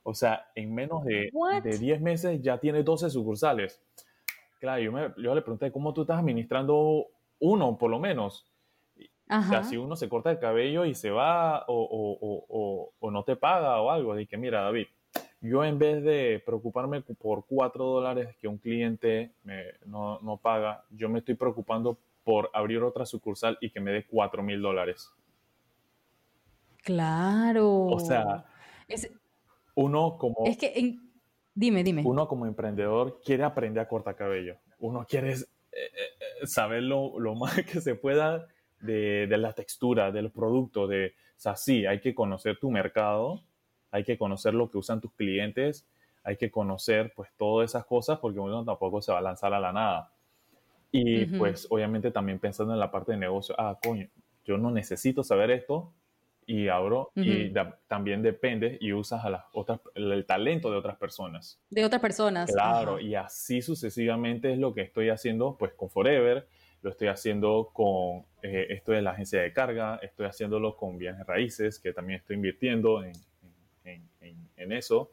O 0.02 0.14
sea, 0.14 0.50
en 0.54 0.74
menos 0.74 1.04
de, 1.04 1.30
de 1.62 1.78
10 1.78 2.00
meses 2.00 2.42
ya 2.42 2.58
tiene 2.58 2.82
12 2.82 3.10
sucursales. 3.10 3.82
Claro, 4.58 4.82
yo, 4.82 4.92
me, 4.92 5.12
yo 5.18 5.34
le 5.34 5.42
pregunté, 5.42 5.70
¿cómo 5.70 5.92
tú 5.92 6.02
estás 6.02 6.18
administrando 6.18 7.06
uno 7.40 7.76
por 7.76 7.90
lo 7.90 7.98
menos. 7.98 8.46
O 9.28 9.42
sea, 9.42 9.62
si 9.62 9.76
uno 9.76 9.94
se 9.94 10.08
corta 10.08 10.30
el 10.30 10.40
cabello 10.40 10.84
y 10.84 10.94
se 10.94 11.10
va 11.10 11.64
o, 11.68 12.92
no 13.00 13.24
te 13.24 13.36
paga 13.36 13.80
o 13.80 13.90
algo, 13.90 14.14
de 14.14 14.26
que 14.26 14.36
mira, 14.36 14.62
David, 14.62 14.86
yo 15.40 15.64
en 15.64 15.78
vez 15.78 16.02
de 16.02 16.42
preocuparme 16.44 17.00
por 17.00 17.46
cuatro 17.46 17.84
dólares 17.84 18.36
que 18.40 18.48
un 18.48 18.58
cliente 18.58 19.32
no, 19.86 20.40
paga, 20.42 20.84
yo 20.90 21.08
me 21.08 21.20
estoy 21.20 21.34
preocupando 21.34 21.96
por 22.24 22.50
abrir 22.52 22.82
otra 22.82 23.06
sucursal 23.06 23.56
y 23.60 23.70
que 23.70 23.80
me 23.80 23.92
dé 23.92 24.04
cuatro 24.04 24.42
mil 24.42 24.60
dólares. 24.60 25.10
Claro. 26.82 27.86
O 27.86 28.00
sea, 28.00 28.46
uno 29.80 30.18
como... 30.18 30.44
Es 30.44 30.58
que, 30.58 30.96
dime, 31.54 31.82
dime. 31.82 32.02
Uno 32.04 32.28
como 32.28 32.46
emprendedor 32.46 33.20
quiere 33.24 33.44
aprender 33.44 33.82
a 33.82 33.88
cortar 33.88 34.16
cabello. 34.16 34.56
Uno 34.78 35.06
quiere 35.08 35.32
eh, 35.32 35.90
saber 36.44 36.82
lo, 36.82 37.12
más 37.34 37.54
que 37.70 37.80
se 37.80 37.94
pueda 37.94 38.46
de, 38.80 39.26
la 39.28 39.52
textura, 39.52 40.10
del 40.10 40.30
producto, 40.30 40.86
de, 40.86 41.14
o 41.36 41.40
sea, 41.40 41.56
sí, 41.56 41.86
hay 41.86 42.00
que 42.00 42.14
conocer 42.14 42.58
tu 42.58 42.70
mercado, 42.70 43.42
hay 43.90 44.04
que 44.04 44.18
conocer 44.18 44.54
lo 44.54 44.70
que 44.70 44.78
usan 44.78 45.00
tus 45.00 45.12
clientes, 45.12 45.86
hay 46.22 46.36
que 46.36 46.50
conocer 46.50 47.12
pues 47.14 47.30
todas 47.36 47.70
esas 47.70 47.84
cosas 47.86 48.18
porque 48.18 48.38
uno 48.38 48.64
tampoco 48.64 49.00
se 49.00 49.12
va 49.12 49.18
a 49.18 49.22
lanzar 49.22 49.54
a 49.54 49.60
la 49.60 49.72
nada. 49.72 50.12
Y 50.92 51.24
pues 51.26 51.68
obviamente 51.70 52.10
también 52.10 52.40
pensando 52.40 52.72
en 52.72 52.80
la 52.80 52.90
parte 52.90 53.12
de 53.12 53.18
negocio, 53.18 53.54
ah, 53.58 53.78
coño, 53.82 54.08
yo 54.44 54.58
no 54.58 54.70
necesito 54.70 55.22
saber 55.22 55.52
esto, 55.52 55.92
y 56.46 56.68
abro 56.68 57.12
y 57.14 57.52
también 57.86 58.22
depende 58.22 58.76
y 58.80 58.92
usas 58.92 59.24
a 59.24 59.30
las 59.30 59.44
otras, 59.52 59.80
el 59.94 60.26
talento 60.26 60.70
de 60.70 60.78
otras 60.78 60.96
personas. 60.96 61.60
De 61.70 61.84
otras 61.84 62.00
personas. 62.00 62.50
Claro, 62.50 62.98
y 62.98 63.14
así 63.14 63.62
sucesivamente 63.62 64.52
es 64.52 64.58
lo 64.58 64.74
que 64.74 64.82
estoy 64.82 65.10
haciendo 65.10 65.56
pues 65.56 65.72
con 65.74 65.90
Forever, 65.90 66.48
lo 66.82 66.90
estoy 66.90 67.08
haciendo 67.08 67.70
con 67.72 68.24
eh, 68.42 68.66
esto 68.70 68.92
de 68.92 69.02
la 69.02 69.12
agencia 69.12 69.40
de 69.40 69.52
carga, 69.52 70.00
estoy 70.02 70.26
haciéndolo 70.26 70.76
con 70.76 70.98
bienes 70.98 71.26
raíces, 71.26 71.78
que 71.78 71.92
también 71.92 72.20
estoy 72.20 72.36
invirtiendo 72.36 73.04
en, 73.04 73.12
en, 73.84 74.72
eso. 74.72 75.10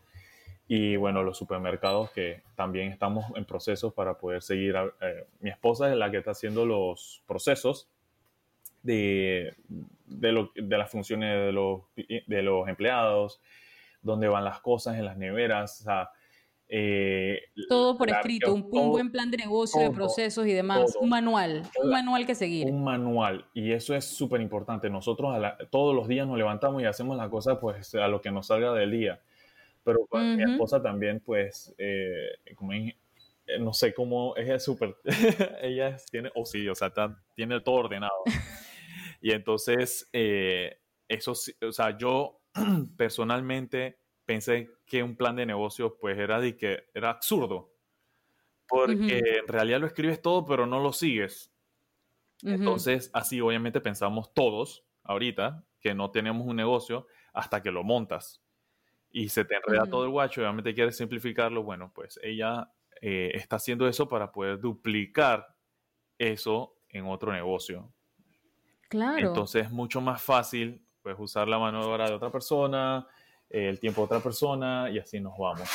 Y 0.67 0.97
bueno, 0.97 1.23
los 1.23 1.37
supermercados 1.37 2.11
que 2.11 2.43
también 2.55 2.91
estamos 2.91 3.25
en 3.35 3.45
procesos 3.45 3.93
para 3.93 4.17
poder 4.17 4.41
seguir. 4.43 4.75
Eh, 5.01 5.25
mi 5.39 5.49
esposa 5.49 5.89
es 5.89 5.97
la 5.97 6.11
que 6.11 6.17
está 6.17 6.31
haciendo 6.31 6.65
los 6.65 7.23
procesos 7.25 7.87
de, 8.83 9.55
de, 10.07 10.47
de 10.55 10.77
las 10.77 10.89
funciones 10.89 11.45
de 11.45 11.51
los, 11.51 11.81
de 11.95 12.41
los 12.41 12.67
empleados, 12.67 13.41
dónde 14.01 14.27
van 14.27 14.43
las 14.43 14.59
cosas 14.61 14.97
en 14.97 15.05
las 15.05 15.17
neveras, 15.17 15.81
o 15.81 15.83
sea, 15.83 16.09
eh, 16.69 17.43
todo 17.69 17.97
por 17.97 18.09
escrito, 18.09 18.53
un, 18.53 18.69
buen 18.69 19.09
plan 19.09 19.31
de 19.31 19.37
negocio, 19.37 19.81
de 19.81 19.89
procesos 19.91 20.45
y 20.47 20.53
demás, 20.53 20.97
un 20.99 21.09
manual, 21.09 21.63
un 21.81 21.89
manual 21.89 22.25
que 22.25 22.35
seguir. 22.35 22.67
Un 22.67 22.83
manual, 22.83 23.45
y 23.53 23.71
eso 23.71 23.95
es 23.95 24.05
súper 24.05 24.41
importante. 24.41 24.89
Nosotros 24.89 25.33
todos 25.69 25.95
los 25.95 26.07
días 26.07 26.27
nos 26.27 26.37
levantamos 26.37 26.81
y 26.81 26.85
hacemos 26.85 27.15
las 27.15 27.29
cosas 27.29 27.57
pues 27.61 27.95
a 27.95 28.07
lo 28.07 28.21
que 28.21 28.31
nos 28.31 28.47
salga 28.47 28.73
del 28.73 28.91
día. 28.91 29.21
Pero 29.83 29.99
mi 30.11 30.43
esposa 30.43 30.81
también, 30.81 31.21
pues, 31.21 31.73
eh, 31.77 32.31
como 32.55 32.73
eh, 32.73 32.93
no 33.61 33.71
sé 33.71 33.93
cómo, 33.93 34.35
ella 34.35 34.55
es 34.55 34.63
súper, 34.65 34.97
ella 35.61 35.95
tiene, 36.11 36.29
o 36.35 36.45
sí, 36.45 36.67
o 36.67 36.75
sea, 36.75 36.91
tiene 37.33 37.61
todo 37.61 37.75
ordenado. 37.75 38.23
Y 39.21 39.31
entonces, 39.31 40.09
eh, 40.13 40.81
eso, 41.07 41.33
o 41.61 41.71
sea, 41.71 41.97
yo 41.97 42.41
personalmente 42.97 43.99
pensé 44.25 44.69
que 44.85 45.03
un 45.03 45.15
plan 45.15 45.35
de 45.35 45.45
negocio 45.45 45.97
pues 45.97 46.17
era 46.17 46.39
de 46.39 46.55
que 46.55 46.89
era 46.93 47.09
absurdo. 47.09 47.73
Porque 48.67 49.19
en 49.39 49.47
realidad 49.47 49.79
lo 49.79 49.87
escribes 49.87 50.21
todo, 50.21 50.45
pero 50.45 50.65
no 50.65 50.81
lo 50.81 50.91
sigues. 50.91 51.53
Entonces, 52.43 53.09
así 53.13 53.39
obviamente 53.41 53.81
pensamos 53.81 54.33
todos 54.33 54.85
ahorita 55.03 55.65
que 55.79 55.95
no 55.95 56.11
tenemos 56.11 56.45
un 56.45 56.57
negocio 56.57 57.07
hasta 57.33 57.61
que 57.61 57.71
lo 57.71 57.83
montas. 57.83 58.43
Y 59.09 59.29
se 59.29 59.45
te 59.45 59.55
enreda 59.55 59.85
todo 59.85 60.03
el 60.03 60.09
guacho, 60.09 60.41
obviamente 60.41 60.75
quieres 60.75 60.97
simplificarlo. 60.97 61.63
Bueno, 61.63 61.91
pues 61.95 62.19
ella 62.21 62.71
eh, 63.01 63.31
está 63.33 63.55
haciendo 63.55 63.87
eso 63.87 64.07
para 64.07 64.31
poder 64.31 64.59
duplicar 64.59 65.47
eso 66.17 66.77
en 66.89 67.05
otro 67.05 67.31
negocio. 67.31 67.93
Claro. 68.87 69.27
Entonces 69.27 69.65
es 69.65 69.71
mucho 69.71 70.01
más 70.01 70.21
fácil 70.21 70.81
pues, 71.01 71.15
usar 71.19 71.47
la 71.47 71.59
mano 71.59 71.81
de 71.81 71.85
obra 71.91 72.07
de 72.07 72.13
otra 72.15 72.31
persona, 72.31 73.07
el 73.49 73.79
tiempo 73.79 74.01
de 74.01 74.05
otra 74.05 74.19
persona 74.19 74.89
y 74.89 74.99
así 74.99 75.19
nos 75.19 75.37
vamos. 75.37 75.69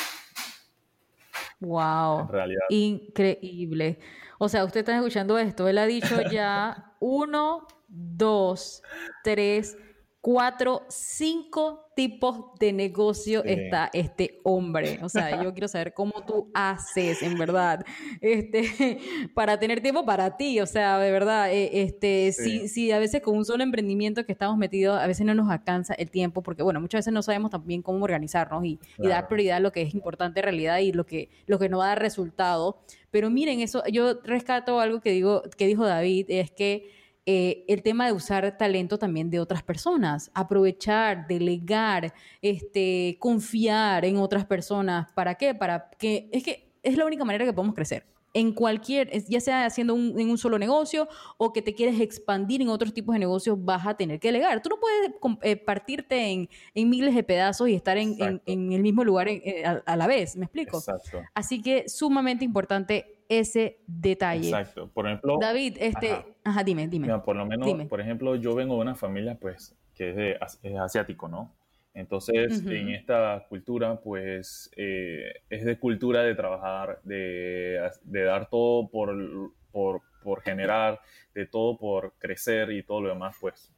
Wow. 1.59 2.21
En 2.21 2.27
realidad. 2.27 2.65
Increíble. 2.69 3.99
O 4.37 4.49
sea, 4.49 4.65
usted 4.65 4.81
está 4.81 4.95
escuchando 4.95 5.37
esto. 5.37 5.67
Él 5.67 5.77
ha 5.77 5.85
dicho 5.85 6.21
ya 6.29 6.93
uno, 6.99 7.67
dos, 7.87 8.83
tres, 9.23 9.77
cuatro, 10.23 10.83
cinco 10.87 11.91
tipos 11.97 12.57
de 12.57 12.71
negocio 12.71 13.43
está 13.43 13.89
este 13.91 14.39
hombre. 14.43 14.99
O 15.01 15.09
sea, 15.09 15.43
yo 15.43 15.51
quiero 15.51 15.67
saber 15.67 15.93
cómo 15.93 16.13
tú 16.25 16.49
haces, 16.53 17.21
en 17.21 17.37
verdad, 17.37 17.83
este, 18.21 18.99
para 19.35 19.59
tener 19.59 19.81
tiempo 19.81 20.05
para 20.05 20.37
ti. 20.37 20.61
O 20.61 20.65
sea, 20.65 20.97
de 20.97 21.11
verdad, 21.11 21.51
eh, 21.51 21.81
este, 21.83 22.31
sí. 22.31 22.69
si, 22.69 22.89
a 22.93 22.99
veces 22.99 23.21
con 23.21 23.35
un 23.35 23.43
solo 23.43 23.63
emprendimiento 23.63 24.25
que 24.25 24.31
estamos 24.31 24.57
metidos, 24.57 24.97
a 24.97 25.07
veces 25.07 25.25
no 25.25 25.35
nos 25.35 25.51
alcanza 25.51 25.93
el 25.95 26.09
tiempo, 26.09 26.41
porque 26.41 26.63
bueno, 26.63 26.79
muchas 26.79 26.99
veces 26.99 27.13
no 27.13 27.21
sabemos 27.21 27.51
también 27.51 27.81
cómo 27.81 28.05
organizarnos 28.05 28.63
y, 28.63 28.79
dar 28.97 29.27
prioridad 29.27 29.57
a 29.57 29.59
lo 29.59 29.73
que 29.73 29.81
es 29.81 29.93
importante 29.93 30.39
en 30.39 30.45
realidad 30.45 30.77
y 30.79 30.93
lo 30.93 31.05
que, 31.05 31.29
lo 31.47 31.59
que 31.59 31.67
nos 31.67 31.81
va 31.81 31.87
a 31.87 31.89
dar 31.89 31.99
resultado. 31.99 32.79
Pero 33.11 33.29
miren, 33.29 33.59
eso, 33.59 33.83
yo 33.91 34.21
rescato 34.23 34.79
algo 34.79 35.01
que 35.01 35.11
digo, 35.11 35.43
que 35.57 35.67
dijo 35.67 35.85
David, 35.85 36.27
es 36.29 36.49
que 36.49 37.02
eh, 37.25 37.63
el 37.67 37.81
tema 37.81 38.05
de 38.05 38.13
usar 38.13 38.57
talento 38.57 38.97
también 38.97 39.29
de 39.29 39.39
otras 39.39 39.63
personas, 39.63 40.29
aprovechar, 40.33 41.27
delegar, 41.27 42.13
este, 42.41 43.17
confiar 43.19 44.05
en 44.05 44.17
otras 44.17 44.45
personas. 44.45 45.11
¿Para 45.13 45.35
qué? 45.35 45.55
Para 45.55 45.89
que 45.97 46.29
es 46.31 46.43
que 46.43 46.71
es 46.83 46.97
la 46.97 47.05
única 47.05 47.23
manera 47.23 47.45
que 47.45 47.53
podemos 47.53 47.75
crecer 47.75 48.05
en 48.33 48.51
cualquier, 48.51 49.11
ya 49.27 49.39
sea 49.39 49.65
haciendo 49.65 49.93
un, 49.93 50.19
en 50.19 50.29
un 50.29 50.37
solo 50.37 50.57
negocio 50.57 51.07
o 51.37 51.53
que 51.53 51.61
te 51.61 51.73
quieres 51.73 51.99
expandir 52.01 52.61
en 52.61 52.69
otros 52.69 52.93
tipos 52.93 53.13
de 53.13 53.19
negocios, 53.19 53.63
vas 53.63 53.85
a 53.85 53.93
tener 53.95 54.19
que 54.19 54.29
delegar. 54.29 54.61
Tú 54.61 54.69
no 54.69 54.77
puedes 54.79 55.11
eh, 55.43 55.55
partirte 55.55 56.31
en, 56.31 56.49
en, 56.73 56.89
miles 56.89 57.13
de 57.13 57.23
pedazos 57.23 57.69
y 57.69 57.75
estar 57.75 57.97
en, 57.97 58.41
en, 58.45 58.73
el 58.73 58.81
mismo 58.81 59.03
lugar 59.03 59.27
eh, 59.27 59.63
a, 59.85 59.95
la 59.95 60.07
vez, 60.07 60.35
¿me 60.35 60.45
explico? 60.45 60.77
Exacto. 60.77 61.21
Así 61.33 61.61
que 61.61 61.87
sumamente 61.87 62.43
importante 62.43 63.12
ese 63.29 63.79
detalle. 63.87 64.49
Exacto. 64.49 64.89
Por 64.93 65.07
ejemplo... 65.07 65.37
David, 65.39 65.77
este... 65.79 66.35
Ajá, 66.43 66.63
dime, 66.63 66.87
dime. 66.87 67.19
por 67.19 67.35
lo 67.35 67.45
menos, 67.45 67.87
por 67.87 68.01
ejemplo, 68.01 68.35
yo 68.35 68.55
vengo 68.55 68.75
de 68.75 68.81
una 68.81 68.95
familia, 68.95 69.37
pues, 69.39 69.75
que 69.95 70.09
es, 70.09 70.15
de, 70.15 70.39
es 70.63 70.77
asiático, 70.77 71.27
¿no? 71.27 71.53
Entonces, 71.93 72.65
en 72.65 72.89
esta 72.89 73.45
cultura, 73.47 73.99
pues, 74.01 74.71
eh, 74.75 75.41
es 75.49 75.63
de 75.63 75.77
cultura 75.77 76.23
de 76.23 76.33
trabajar, 76.33 76.99
de, 77.03 77.79
dar 78.03 78.49
todo 78.49 78.89
por, 78.89 79.53
por, 79.71 80.41
generar, 80.41 80.99
de 81.35 81.45
todo 81.45 81.77
por 81.77 82.13
crecer 82.17 82.71
y 82.71 82.81
todo 82.81 83.01
lo 83.01 83.09
demás, 83.09 83.35
pues, 83.39 83.71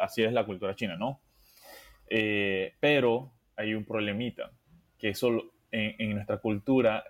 así 0.00 0.22
es 0.22 0.32
la 0.32 0.46
cultura 0.46 0.76
china, 0.76 0.96
¿no? 0.96 1.20
Eh, 2.08 2.74
pero 2.78 3.32
hay 3.56 3.74
un 3.74 3.84
problemita, 3.84 4.52
que 4.96 5.08
eso 5.08 5.52
en, 5.72 6.14
nuestra 6.14 6.38
cultura, 6.38 7.04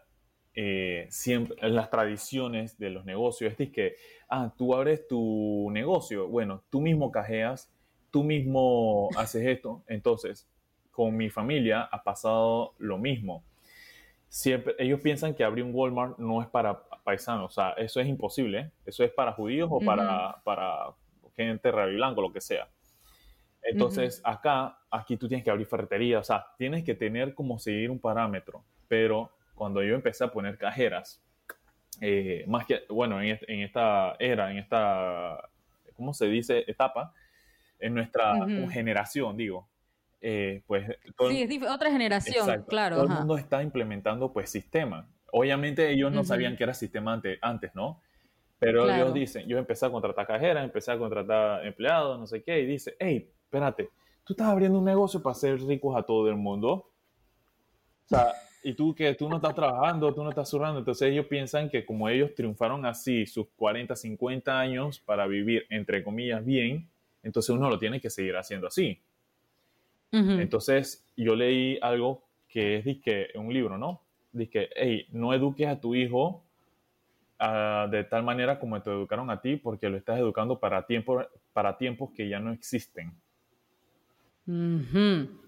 eh, 0.56 1.06
siempre, 1.10 1.56
las 1.70 1.90
tradiciones 1.90 2.78
de 2.78 2.90
los 2.90 3.04
negocios, 3.04 3.54
es 3.56 3.70
que, 3.70 3.94
ah, 4.28 4.52
tú 4.56 4.75
abres 4.75 5.06
tu 5.06 5.68
negocio, 5.70 6.26
bueno, 6.26 6.64
tú 6.70 6.80
mismo 6.80 7.12
cajeas 7.12 7.72
tú 8.16 8.25
mismo 8.25 9.10
haces 9.16 9.46
esto. 9.46 9.82
Entonces, 9.86 10.48
con 10.90 11.14
mi 11.14 11.28
familia 11.28 11.82
ha 11.82 12.02
pasado 12.02 12.75
lo 12.78 12.96
mismo. 12.96 13.44
Siempre, 14.28 14.75
ellos 14.78 15.00
piensan 15.00 15.34
que 15.34 15.44
abrir 15.44 15.64
un 15.64 15.75
Walmart 15.75 16.18
no 16.18 16.40
es 16.40 16.48
para 16.48 16.82
paisanos, 17.04 17.52
o 17.52 17.54
sea, 17.54 17.70
eso 17.72 18.00
es 18.00 18.08
imposible. 18.08 18.70
Eso 18.86 19.04
es 19.04 19.10
para 19.10 19.32
judíos 19.32 19.68
o 19.70 19.80
para, 19.80 20.40
para 20.44 20.94
gente 21.36 21.70
blanco, 21.70 22.22
lo 22.22 22.32
que 22.32 22.40
sea. 22.40 22.68
Entonces, 23.62 24.22
acá, 24.25 24.78
aquí 24.90 25.18
tú 25.18 25.28
tienes 25.28 25.44
que 25.44 25.50
abrir 25.50 25.66
ferretería, 25.66 26.20
o 26.20 26.25
sea, 26.25 26.46
tienes 26.56 26.84
que 26.84 26.94
tener 26.94 27.34
como 27.34 27.58
seguir 27.58 27.90
un 27.90 27.98
parámetro. 27.98 28.64
Pero 28.88 29.32
cuando 29.56 29.82
yo 29.82 29.96
empecé 29.96 30.22
a 30.22 30.28
poner 30.28 30.56
cajeras, 30.56 31.20
eh, 32.00 32.44
más 32.46 32.66
que, 32.66 32.82
bueno, 32.88 33.20
en, 33.20 33.38
esta 33.48 34.14
era, 34.20 34.52
en 34.52 34.58
esta, 34.58 35.48
¿cómo 35.94 36.14
se 36.14 36.26
dice? 36.26 36.64
Etapa, 36.68 37.12
en 37.80 37.94
nuestra 37.94 38.46
generación, 38.70 39.36
digo, 39.36 39.68
eh, 40.20 40.62
pues... 40.66 40.86
sí, 41.28 41.42
es 41.42 41.70
otra 41.70 41.90
generación, 41.90 42.64
claro. 42.68 42.96
Todo 42.96 43.06
el 43.06 43.12
mundo 43.12 43.38
está 43.38 43.62
implementando 43.62 44.32
pues 44.32 44.50
sistema. 44.50 45.08
Obviamente 45.32 45.90
ellos 45.90 46.12
no 46.12 46.22
sabían 46.22 46.56
que 46.56 46.64
era 46.64 46.75
sistema 46.75 47.14
antes, 47.14 47.38
antes 47.42 47.75
¿no? 47.75 48.00
Pero 48.58 48.88
ellos 48.88 49.12
dicen, 49.12 49.46
yo 49.46 49.58
empecé 49.58 49.86
a 49.86 49.90
contratar 49.90 50.26
cajeras, 50.26 50.64
empecé 50.64 50.92
a 50.92 50.98
contratar 50.98 51.66
empleados, 51.66 52.18
no 52.18 52.26
sé 52.26 52.42
qué, 52.42 52.60
y 52.60 52.66
dice, 52.66 52.96
hey, 52.98 53.30
espérate, 53.44 53.90
tú 54.25 54.32
estás 54.32 54.48
abriendo 54.48 54.78
un 54.78 54.84
negocio 54.84 55.22
para 55.22 55.32
hacer 55.32 55.60
ricos 55.60 55.96
a 55.96 56.02
todo 56.02 56.28
el 56.28 56.36
mundo. 56.36 56.90
O 58.06 58.08
sea, 58.08 58.32
y 58.66 58.75
tú 58.75 58.96
que 58.96 59.14
tú 59.14 59.28
no 59.28 59.37
estás 59.37 59.54
trabajando, 59.54 60.12
tú 60.12 60.25
no 60.25 60.30
estás 60.30 60.50
zurrando. 60.50 60.80
Entonces 60.80 61.12
ellos 61.12 61.26
piensan 61.26 61.70
que 61.70 61.87
como 61.87 62.08
ellos 62.08 62.35
triunfaron 62.35 62.85
así 62.85 63.25
sus 63.25 63.46
40, 63.54 63.94
50 63.94 64.58
años 64.58 64.99
para 64.99 65.25
vivir, 65.28 65.66
entre 65.70 66.02
comillas, 66.02 66.44
bien, 66.44 66.88
entonces 67.23 67.50
uno 67.50 67.70
lo 67.70 67.78
tiene 67.78 68.00
que 68.00 68.11
seguir 68.11 68.37
haciendo 68.37 68.66
así. 68.66 69.00
Entonces 70.11 71.06
yo 71.16 71.37
leí 71.37 71.78
algo 71.80 72.25
que 72.49 72.78
es 72.78 72.99
que 73.02 73.28
un 73.37 73.54
libro, 73.54 73.78
¿no? 73.78 74.00
Dice, 74.32 74.68
hey, 74.75 75.06
no 75.12 75.32
eduques 75.32 75.68
a 75.68 75.80
tu 75.80 75.94
hijo 75.94 76.42
ah, 77.38 77.87
de 77.88 78.02
tal 78.02 78.25
manera 78.25 78.58
como 78.58 78.82
te 78.82 78.90
educaron 78.90 79.30
a 79.30 79.40
ti 79.40 79.56
porque 79.56 79.88
lo 79.88 79.96
estás 79.96 80.18
educando 80.18 80.59
para, 80.59 80.87
tiempo, 80.87 81.24
para 81.52 81.79
tiempos 81.79 82.11
que 82.16 82.29
ya 82.29 82.40
no 82.40 82.50
existen. 82.50 83.12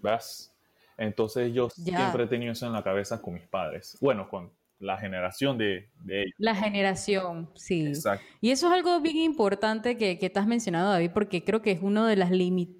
¿Ves? 0.02 0.54
Entonces 0.98 1.54
yo 1.54 1.70
siempre 1.70 2.24
he 2.24 2.26
tenido 2.26 2.52
eso 2.52 2.66
en 2.66 2.72
la 2.72 2.82
cabeza 2.82 3.22
con 3.22 3.34
mis 3.34 3.46
padres. 3.46 3.96
Bueno, 4.00 4.28
con 4.28 4.50
la 4.80 4.98
generación 4.98 5.56
de, 5.56 5.88
ellos. 6.08 6.34
La 6.38 6.54
generación, 6.54 7.50
sí. 7.54 7.86
Exacto. 7.86 8.24
Y 8.40 8.50
eso 8.50 8.66
es 8.66 8.72
algo 8.72 9.00
bien 9.00 9.16
importante 9.16 9.96
que, 9.96 10.18
que 10.18 10.28
te 10.28 10.38
has 10.38 10.46
mencionado, 10.46 10.90
David, 10.90 11.12
porque 11.14 11.44
creo 11.44 11.62
que 11.62 11.72
es 11.72 11.80
uno 11.82 12.04
de 12.04 12.16
las, 12.16 12.30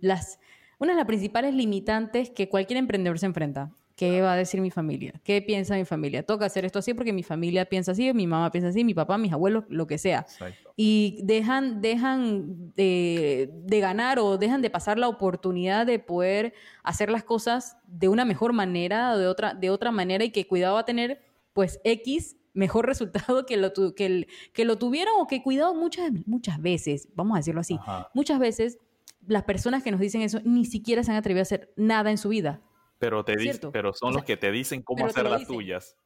las, 0.00 0.40
una 0.78 0.92
de 0.92 0.96
las 0.96 1.06
principales 1.06 1.54
limitantes 1.54 2.30
que 2.30 2.48
cualquier 2.48 2.78
emprendedor 2.78 3.18
se 3.18 3.26
enfrenta. 3.26 3.70
¿Qué 3.98 4.22
va 4.22 4.34
a 4.34 4.36
decir 4.36 4.60
mi 4.60 4.70
familia? 4.70 5.12
¿Qué 5.24 5.42
piensa 5.42 5.74
mi 5.74 5.84
familia? 5.84 6.22
Toca 6.22 6.46
hacer 6.46 6.64
esto 6.64 6.78
así 6.78 6.94
porque 6.94 7.12
mi 7.12 7.24
familia 7.24 7.64
piensa 7.64 7.90
así, 7.90 8.14
mi 8.14 8.28
mamá 8.28 8.52
piensa 8.52 8.68
así, 8.68 8.84
mi 8.84 8.94
papá, 8.94 9.18
mis 9.18 9.32
abuelos, 9.32 9.64
lo 9.68 9.88
que 9.88 9.98
sea. 9.98 10.20
Exacto. 10.20 10.72
Y 10.76 11.18
dejan, 11.24 11.80
dejan 11.80 12.72
de, 12.76 13.50
de, 13.52 13.80
ganar 13.80 14.20
o 14.20 14.38
dejan 14.38 14.62
de 14.62 14.70
pasar 14.70 15.00
la 15.00 15.08
oportunidad 15.08 15.84
de 15.84 15.98
poder 15.98 16.54
hacer 16.84 17.10
las 17.10 17.24
cosas 17.24 17.76
de 17.88 18.06
una 18.06 18.24
mejor 18.24 18.52
manera 18.52 19.14
o 19.14 19.18
de 19.18 19.26
otra, 19.26 19.54
de 19.54 19.68
otra 19.68 19.90
manera 19.90 20.22
y 20.22 20.30
que 20.30 20.46
cuidado 20.46 20.74
va 20.74 20.82
a 20.82 20.86
tener 20.86 21.20
pues 21.52 21.80
X 21.82 22.36
mejor 22.54 22.86
resultado 22.86 23.46
que 23.46 23.56
lo, 23.56 23.72
que, 23.96 24.28
que 24.52 24.64
lo 24.64 24.78
tuvieron 24.78 25.14
o 25.18 25.26
que 25.26 25.42
cuidado 25.42 25.74
muchas, 25.74 26.12
muchas 26.24 26.62
veces, 26.62 27.08
vamos 27.16 27.34
a 27.34 27.38
decirlo 27.38 27.62
así, 27.62 27.76
muchas 28.14 28.38
veces 28.38 28.78
las 29.26 29.42
personas 29.42 29.82
que 29.82 29.90
nos 29.90 29.98
dicen 29.98 30.22
eso 30.22 30.38
ni 30.44 30.66
siquiera 30.66 31.02
se 31.02 31.10
han 31.10 31.16
atrevido 31.16 31.40
a 31.40 31.42
hacer 31.42 31.72
nada 31.76 32.12
en 32.12 32.18
su 32.18 32.28
vida. 32.28 32.62
Pero, 32.98 33.24
te 33.24 33.34
pero 33.72 33.92
son 33.92 34.14
los 34.14 34.24
que 34.24 34.36
te 34.36 34.50
dicen 34.50 34.82
cómo 34.82 35.06
hacer 35.06 35.28
las 35.28 35.46
tuyas. 35.46 35.96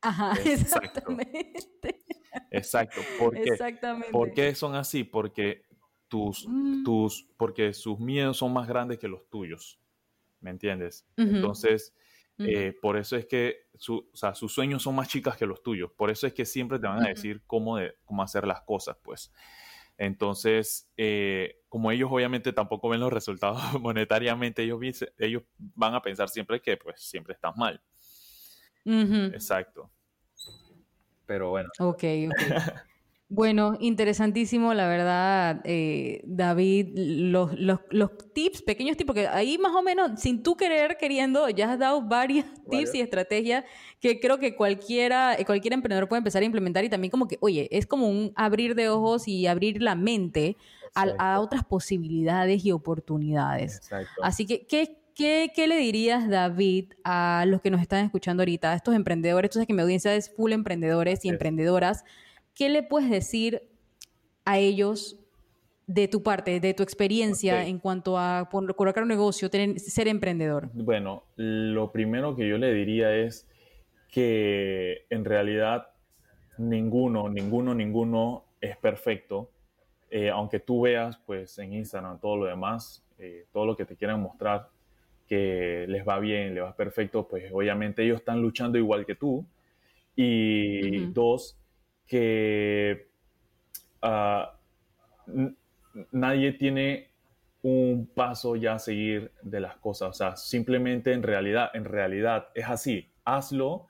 Ajá, 0.00 0.32
exactamente. 0.44 2.04
Exacto. 2.50 3.00
¿Por 3.18 3.34
qué? 3.34 3.42
Exactamente. 3.42 4.10
¿Por 4.10 4.32
qué 4.32 4.54
son 4.54 4.74
así? 4.74 5.04
Porque 5.04 5.62
tus, 6.08 6.46
mm. 6.48 6.84
tus, 6.84 7.28
porque 7.36 7.74
sus 7.74 7.98
miedos 7.98 8.38
son 8.38 8.52
más 8.52 8.66
grandes 8.66 8.98
que 8.98 9.08
los 9.08 9.28
tuyos. 9.28 9.78
¿Me 10.40 10.50
entiendes? 10.50 11.04
Entonces, 11.16 11.92
eh, 12.38 12.72
por 12.80 12.96
eso 12.96 13.16
es 13.16 13.26
que 13.26 13.66
su, 13.74 14.08
sus 14.34 14.52
sueños 14.52 14.82
son 14.82 14.94
más 14.94 15.08
chicas 15.08 15.36
que 15.36 15.46
los 15.46 15.62
tuyos. 15.62 15.90
Por 15.96 16.10
eso 16.10 16.26
es 16.28 16.32
que 16.32 16.44
siempre 16.44 16.78
te 16.78 16.86
van 16.86 17.04
a 17.04 17.08
decir 17.08 17.42
cómo, 17.44 17.76
de, 17.76 17.96
cómo 18.04 18.22
hacer 18.22 18.46
las 18.46 18.60
cosas, 18.62 18.96
pues. 19.02 19.32
Entonces, 19.98 20.88
eh, 20.96 21.60
como 21.68 21.90
ellos 21.90 22.08
obviamente 22.10 22.52
tampoco 22.52 22.88
ven 22.88 23.00
los 23.00 23.12
resultados 23.12 23.60
monetariamente, 23.80 24.62
ellos, 24.62 24.80
ellos 25.18 25.42
van 25.58 25.94
a 25.94 26.00
pensar 26.00 26.28
siempre 26.28 26.62
que 26.62 26.76
pues 26.76 27.00
siempre 27.02 27.34
estás 27.34 27.56
mal. 27.56 27.82
Exacto. 28.84 29.90
Pero 31.26 31.50
bueno. 31.50 31.68
Ok, 31.78 32.04
ok. 32.30 32.38
Bueno, 33.30 33.76
interesantísimo, 33.78 34.72
la 34.72 34.88
verdad, 34.88 35.60
eh, 35.64 36.22
David, 36.24 36.88
los, 36.96 37.50
tips, 38.32 38.62
pequeños 38.62 38.96
tips, 38.96 39.06
porque 39.06 39.28
ahí 39.28 39.58
más 39.58 39.74
o 39.74 39.82
menos, 39.82 40.18
sin 40.18 40.42
tú 40.42 40.56
querer, 40.56 40.96
queriendo, 40.96 41.46
ya 41.50 41.70
has 41.70 41.78
dado 41.78 42.00
varios 42.00 42.46
tips 42.70 42.94
y 42.94 43.00
estrategias 43.00 43.64
que 44.00 44.18
creo 44.18 44.38
que 44.38 44.56
cualquiera, 44.56 45.36
cualquier 45.44 45.74
emprendedor 45.74 46.08
puede 46.08 46.18
empezar 46.18 46.40
a 46.40 46.46
implementar 46.46 46.84
y 46.84 46.88
también 46.88 47.10
como 47.10 47.28
que, 47.28 47.36
oye, 47.40 47.68
es 47.70 47.84
como 47.84 48.08
un 48.08 48.32
abrir 48.34 48.74
de 48.74 48.88
ojos 48.88 49.28
y 49.28 49.46
abrir 49.46 49.82
la 49.82 49.94
mente 49.94 50.56
a, 50.94 51.38
otras 51.40 51.64
posibilidades 51.64 52.64
y 52.64 52.72
oportunidades. 52.72 53.82
Así 54.22 54.46
que, 54.46 54.66
¿qué, 54.66 54.96
¿Qué, 55.14 55.66
le 55.66 55.76
dirías, 55.76 56.28
David, 56.30 56.92
a 57.02 57.44
los 57.46 57.60
que 57.60 57.70
nos 57.70 57.82
están 57.82 58.04
escuchando 58.04 58.42
ahorita, 58.42 58.70
a 58.70 58.76
estos 58.76 58.94
emprendedores? 58.94 59.50
Tú 59.50 59.54
sabes 59.54 59.66
que 59.66 59.74
mi 59.74 59.82
audiencia 59.82 60.14
es 60.14 60.32
full 60.34 60.52
emprendedores 60.52 61.24
y 61.24 61.28
emprendedoras. 61.28 62.04
¿Qué 62.58 62.68
le 62.68 62.82
puedes 62.82 63.08
decir 63.08 63.62
a 64.44 64.58
ellos 64.58 65.16
de 65.86 66.08
tu 66.08 66.22
parte, 66.22 66.60
de 66.60 66.74
tu 66.74 66.82
experiencia 66.82 67.64
en 67.64 67.78
cuanto 67.78 68.18
a 68.18 68.50
colocar 68.50 69.02
un 69.04 69.08
negocio, 69.08 69.48
ser 69.76 70.08
emprendedor? 70.08 70.68
Bueno, 70.74 71.22
lo 71.36 71.92
primero 71.92 72.34
que 72.34 72.46
yo 72.46 72.58
le 72.58 72.74
diría 72.74 73.14
es 73.16 73.48
que 74.10 75.06
en 75.08 75.24
realidad 75.24 75.88
ninguno, 76.58 77.28
ninguno, 77.28 77.74
ninguno 77.74 78.44
es 78.60 78.76
perfecto. 78.76 79.50
Eh, 80.10 80.28
aunque 80.28 80.58
tú 80.58 80.82
veas 80.82 81.16
pues 81.18 81.58
en 81.58 81.74
Instagram 81.74 82.18
todo 82.18 82.36
lo 82.38 82.46
demás, 82.46 83.04
eh, 83.18 83.46
todo 83.52 83.66
lo 83.66 83.76
que 83.76 83.84
te 83.84 83.94
quieran 83.94 84.20
mostrar 84.20 84.68
que 85.28 85.86
les 85.88 86.06
va 86.06 86.18
bien, 86.18 86.54
les 86.54 86.64
va 86.64 86.74
perfecto, 86.74 87.28
pues 87.28 87.52
obviamente 87.52 88.02
ellos 88.02 88.18
están 88.18 88.42
luchando 88.42 88.78
igual 88.78 89.06
que 89.06 89.14
tú. 89.14 89.44
Y 90.16 91.06
dos, 91.12 91.56
que 92.08 93.08
ah, 94.02 94.58
nadie 96.10 96.52
tiene 96.52 97.08
un 97.62 98.10
paso 98.14 98.56
ya 98.56 98.74
a 98.74 98.78
seguir 98.78 99.30
de 99.42 99.60
las 99.60 99.76
cosas. 99.76 100.10
O 100.10 100.12
sea, 100.12 100.36
simplemente 100.36 101.12
en 101.12 101.22
realidad, 101.22 101.70
en 101.74 101.84
realidad 101.84 102.48
es 102.54 102.66
así. 102.66 103.10
Hazlo 103.24 103.86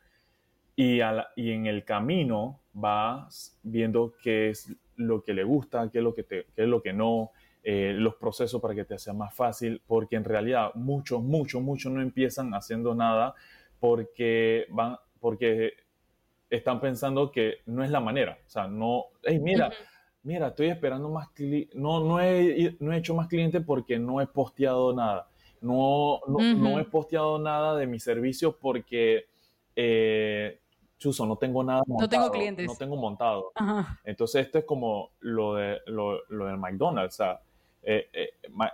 y, 0.75 1.01
y 1.37 1.53
en 1.53 1.67
el 1.67 1.85
camino 1.85 2.61
vas 2.73 3.59
viendo 3.63 4.15
qué 4.23 4.51
es 4.51 4.75
lo 4.97 5.23
que 5.23 5.35
le 5.35 5.45
gusta, 5.45 5.91
qué 5.91 5.99
es 5.99 6.05
lo 6.05 6.15
que, 6.15 6.25
te, 6.25 6.47
qué 6.55 6.63
es 6.63 6.69
lo 6.69 6.83
que 6.83 6.93
no, 6.93 7.31
eh, 7.63 7.93
los 7.97 8.15
procesos 8.17 8.61
para 8.61 8.75
que 8.75 8.85
te 8.85 8.99
sea 8.99 9.13
más 9.13 9.35
fácil, 9.35 9.83
porque 9.87 10.17
en 10.17 10.25
realidad 10.25 10.71
muchos, 10.75 11.23
muchos, 11.23 11.61
muchos 11.63 11.93
no 11.93 12.01
empiezan 12.01 12.53
haciendo 12.55 12.95
nada 12.95 13.35
porque 13.79 14.67
van, 14.71 14.97
porque 15.21 15.73
están 16.51 16.81
pensando 16.81 17.31
que 17.31 17.59
no 17.67 17.85
es 17.85 17.91
la 17.91 18.01
manera. 18.01 18.39
O 18.47 18.51
sea, 18.51 18.67
no, 18.67 19.07
hey, 19.23 19.39
mira, 19.39 19.71
mira, 20.23 20.49
estoy 20.49 20.69
esperando 20.69 21.09
más 21.09 21.29
no, 21.75 22.05
no 22.05 22.21
he, 22.21 22.77
no 22.81 22.93
he 22.93 22.99
hecho 22.99 23.15
más 23.15 23.29
clientes 23.29 23.63
porque 23.65 23.99
no 23.99 24.21
he 24.21 24.27
posteado 24.27 24.95
nada. 24.95 25.29
No, 25.61 26.21
no, 26.27 26.79
he 26.79 26.85
posteado 26.85 27.39
nada 27.39 27.77
de 27.77 27.87
mi 27.87 27.99
servicio 27.99 28.57
porque, 28.57 29.27
eh, 29.75 30.61
chuso, 30.99 31.27
no 31.27 31.37
tengo 31.37 31.65
nada 31.65 31.83
montado. 31.87 32.01
No 32.01 32.09
tengo 32.09 32.31
clientes. 32.31 32.67
No 32.67 32.77
tengo 32.77 32.97
montado. 32.97 33.53
Entonces, 34.05 34.47
esto 34.47 34.59
es 34.59 34.65
como 34.65 35.11
lo, 35.21 35.55
de, 35.55 35.79
lo, 35.87 36.25
lo 36.29 36.47
del 36.47 36.59
McDonald's. 36.59 37.15
O 37.15 37.25
sea, 37.25 37.41
eh, 37.83 38.09
eh, 38.13 38.31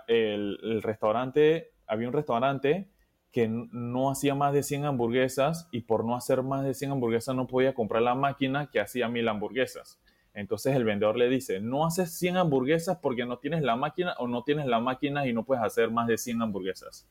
el, 0.07 0.81
restaurante, 0.81 1.71
había 1.87 2.07
un 2.07 2.13
restaurante 2.13 2.89
que 3.35 3.49
no 3.49 4.09
hacía 4.09 4.33
más 4.33 4.53
de 4.53 4.63
100 4.63 4.85
hamburguesas 4.85 5.67
y 5.69 5.81
por 5.81 6.05
no 6.05 6.15
hacer 6.15 6.41
más 6.41 6.63
de 6.63 6.73
100 6.73 6.91
hamburguesas 6.91 7.35
no 7.35 7.47
podía 7.47 7.73
comprar 7.73 8.01
la 8.01 8.15
máquina 8.15 8.69
que 8.71 8.79
hacía 8.79 9.09
mil 9.09 9.27
hamburguesas. 9.27 9.99
Entonces 10.33 10.73
el 10.73 10.85
vendedor 10.85 11.17
le 11.17 11.27
dice, 11.27 11.59
no 11.59 11.85
haces 11.85 12.17
100 12.17 12.37
hamburguesas 12.37 12.99
porque 13.01 13.25
no 13.25 13.37
tienes 13.39 13.61
la 13.61 13.75
máquina 13.75 14.15
o 14.19 14.29
no 14.29 14.45
tienes 14.45 14.67
la 14.67 14.79
máquina 14.79 15.27
y 15.27 15.33
no 15.33 15.43
puedes 15.43 15.61
hacer 15.65 15.91
más 15.91 16.07
de 16.07 16.17
100 16.17 16.43
hamburguesas. 16.43 17.09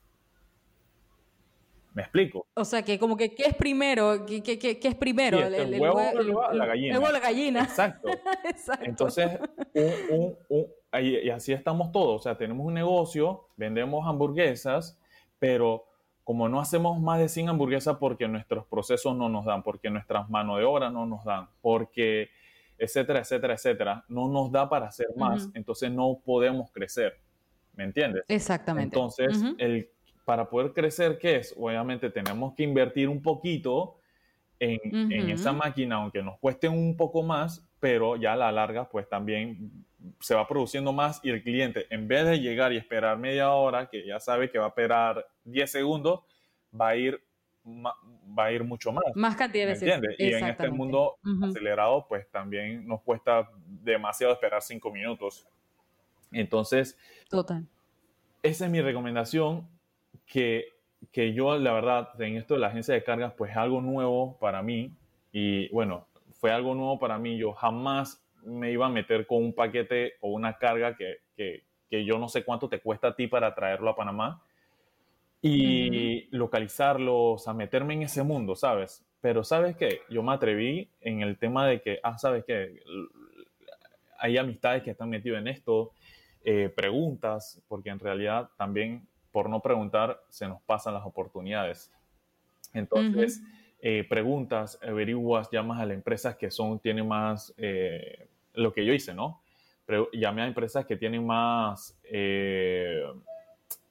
¿Me 1.93 2.01
explico? 2.01 2.47
O 2.55 2.65
sea, 2.65 2.81
que 2.81 2.97
como 2.97 3.15
que, 3.15 3.35
¿qué 3.35 3.43
es 3.43 3.53
primero? 3.53 4.25
¿Qué, 4.25 4.41
qué, 4.41 4.79
es 4.81 4.95
primero? 4.95 5.37
el, 5.37 5.79
huevo, 5.79 5.99
o 5.99 6.53
la 6.53 6.65
gallina. 6.65 6.95
El 6.95 7.01
huevo 7.03 7.13
la 7.13 7.19
gallina. 7.19 7.63
Exacto. 7.65 8.09
Entonces, 8.81 9.29
y 10.91 11.29
así 11.29 11.53
estamos 11.53 11.91
todos. 11.91 12.21
O 12.21 12.23
sea, 12.23 12.35
tenemos 12.35 12.65
un 12.65 12.73
negocio, 12.73 13.47
vendemos 13.57 14.07
hamburguesas, 14.07 14.99
pero 15.37 15.85
como 16.25 16.49
no 16.49 16.59
hacemos 16.59 16.99
más 16.99 17.19
de 17.19 17.29
100 17.29 17.49
hamburguesas 17.49 17.95
porque 17.97 18.27
nuestros 18.27 18.65
procesos 18.65 19.15
no 19.15 19.29
nos 19.29 19.45
dan, 19.45 19.63
porque 19.63 19.89
nuestras 19.89 20.29
manos 20.29 20.57
de 20.57 20.65
obra 20.65 20.89
no 20.89 21.05
nos 21.05 21.23
dan, 21.23 21.47
porque 21.61 22.29
etcétera, 22.77 23.19
etcétera, 23.19 23.53
etcétera, 23.53 24.05
no 24.09 24.27
nos 24.27 24.51
da 24.51 24.67
para 24.67 24.87
hacer 24.87 25.07
más, 25.15 25.49
entonces 25.53 25.89
no 25.89 26.19
podemos 26.25 26.71
crecer. 26.71 27.17
¿Me 27.75 27.83
entiendes? 27.83 28.23
Exactamente. 28.27 28.95
Entonces, 28.95 29.41
el 29.57 29.89
para 30.25 30.49
poder 30.49 30.73
crecer, 30.73 31.19
¿qué 31.19 31.37
es? 31.37 31.53
Obviamente 31.55 32.09
tenemos 32.09 32.55
que 32.55 32.63
invertir 32.63 33.07
un 33.07 33.21
poquito 33.21 33.99
en, 34.59 35.29
esa 35.29 35.53
máquina, 35.53 35.95
aunque 35.95 36.23
nos 36.23 36.39
cueste 36.39 36.67
un 36.67 36.97
poco 36.97 37.21
más, 37.21 37.63
pero 37.79 38.15
ya 38.15 38.33
a 38.33 38.35
la 38.35 38.51
larga, 38.51 38.89
pues 38.89 39.07
también 39.07 39.85
se 40.19 40.35
va 40.35 40.47
produciendo 40.47 40.93
más 40.93 41.19
y 41.23 41.29
el 41.29 41.43
cliente, 41.43 41.87
en 41.89 42.07
vez 42.07 42.25
de 42.25 42.39
llegar 42.39 42.73
y 42.73 42.77
esperar 42.77 43.17
media 43.17 43.51
hora, 43.51 43.87
que 43.87 44.05
ya 44.05 44.19
sabe 44.19 44.49
que 44.49 44.59
va 44.59 44.65
a 44.65 44.69
esperar 44.69 45.27
10 45.45 45.71
segundos, 45.71 46.21
va 46.79 46.89
a 46.89 46.95
ir, 46.95 47.21
va 47.65 48.45
a 48.45 48.51
ir 48.51 48.63
mucho 48.63 48.91
más. 48.91 49.03
Más 49.15 49.35
cantidad 49.35 49.65
de 49.65 49.71
veces. 49.71 49.83
¿Entiendes? 49.83 50.19
Y 50.19 50.33
en 50.33 50.45
este 50.45 50.69
mundo 50.69 51.17
acelerado, 51.43 52.05
pues 52.07 52.29
también 52.29 52.87
nos 52.87 53.01
cuesta 53.01 53.49
demasiado 53.65 54.33
esperar 54.33 54.61
5 54.61 54.91
minutos. 54.91 55.47
Entonces, 56.31 56.97
Total. 57.29 57.65
Esa 58.43 58.65
es 58.65 58.71
mi 58.71 58.81
recomendación 58.81 59.67
que, 60.25 60.65
que 61.11 61.33
yo, 61.33 61.57
la 61.57 61.73
verdad, 61.73 62.21
en 62.21 62.37
esto 62.37 62.53
de 62.53 62.59
la 62.59 62.67
agencia 62.67 62.93
de 62.93 63.03
cargas, 63.03 63.33
pues 63.33 63.51
es 63.51 63.57
algo 63.57 63.81
nuevo 63.81 64.37
para 64.39 64.61
mí. 64.61 64.93
Y 65.31 65.67
bueno, 65.69 66.07
fue 66.33 66.51
algo 66.51 66.75
nuevo 66.75 66.99
para 66.99 67.17
mí. 67.17 67.37
Yo 67.37 67.53
jamás 67.53 68.24
me 68.45 68.71
iba 68.71 68.85
a 68.85 68.89
meter 68.89 69.27
con 69.27 69.43
un 69.43 69.53
paquete 69.53 70.13
o 70.21 70.29
una 70.29 70.57
carga 70.57 70.95
que, 70.95 71.17
que, 71.35 71.63
que 71.89 72.05
yo 72.05 72.17
no 72.17 72.29
sé 72.29 72.43
cuánto 72.43 72.69
te 72.69 72.79
cuesta 72.79 73.09
a 73.09 73.15
ti 73.15 73.27
para 73.27 73.53
traerlo 73.53 73.89
a 73.89 73.95
Panamá. 73.95 74.41
Y 75.47 76.27
localizarlo, 76.35 77.33
o 77.33 77.37
sea, 77.37 77.53
meterme 77.53 77.93
en 77.93 78.01
ese 78.01 78.23
mundo, 78.23 78.55
¿sabes? 78.55 79.05
Pero 79.21 79.43
¿sabes 79.43 79.75
qué? 79.75 79.99
Yo 80.09 80.23
me 80.23 80.33
atreví 80.33 80.89
en 81.01 81.21
el 81.21 81.37
tema 81.37 81.67
de 81.67 81.81
que, 81.81 81.99
ah, 82.01 82.17
¿sabes 82.17 82.43
qué? 82.45 82.79
Hay 84.17 84.37
amistades 84.37 84.81
que 84.81 84.89
están 84.89 85.09
metidas 85.09 85.41
en 85.41 85.47
esto, 85.47 85.91
eh, 86.43 86.69
preguntas, 86.75 87.61
porque 87.67 87.89
en 87.89 87.99
realidad 87.99 88.49
también 88.57 89.07
por 89.31 89.49
no 89.49 89.61
preguntar 89.61 90.19
se 90.29 90.47
nos 90.47 90.61
pasan 90.63 90.93
las 90.95 91.05
oportunidades. 91.05 91.91
Entonces, 92.73 93.43
eh, 93.81 94.03
preguntas, 94.07 94.79
averiguas, 94.81 95.49
llamas 95.51 95.79
a 95.79 95.85
las 95.85 95.95
empresas 95.95 96.35
que 96.37 96.49
son, 96.49 96.79
tienen 96.79 97.07
más, 97.07 97.53
eh, 97.57 98.29
lo 98.55 98.73
que 98.73 98.85
yo 98.85 98.93
hice, 98.93 99.13
¿no? 99.13 99.41
llamé 100.13 100.41
a 100.41 100.47
empresas 100.47 100.83
que 100.85 100.95
tienen 100.95 101.25
más 101.25 101.95
eh, 102.05 103.03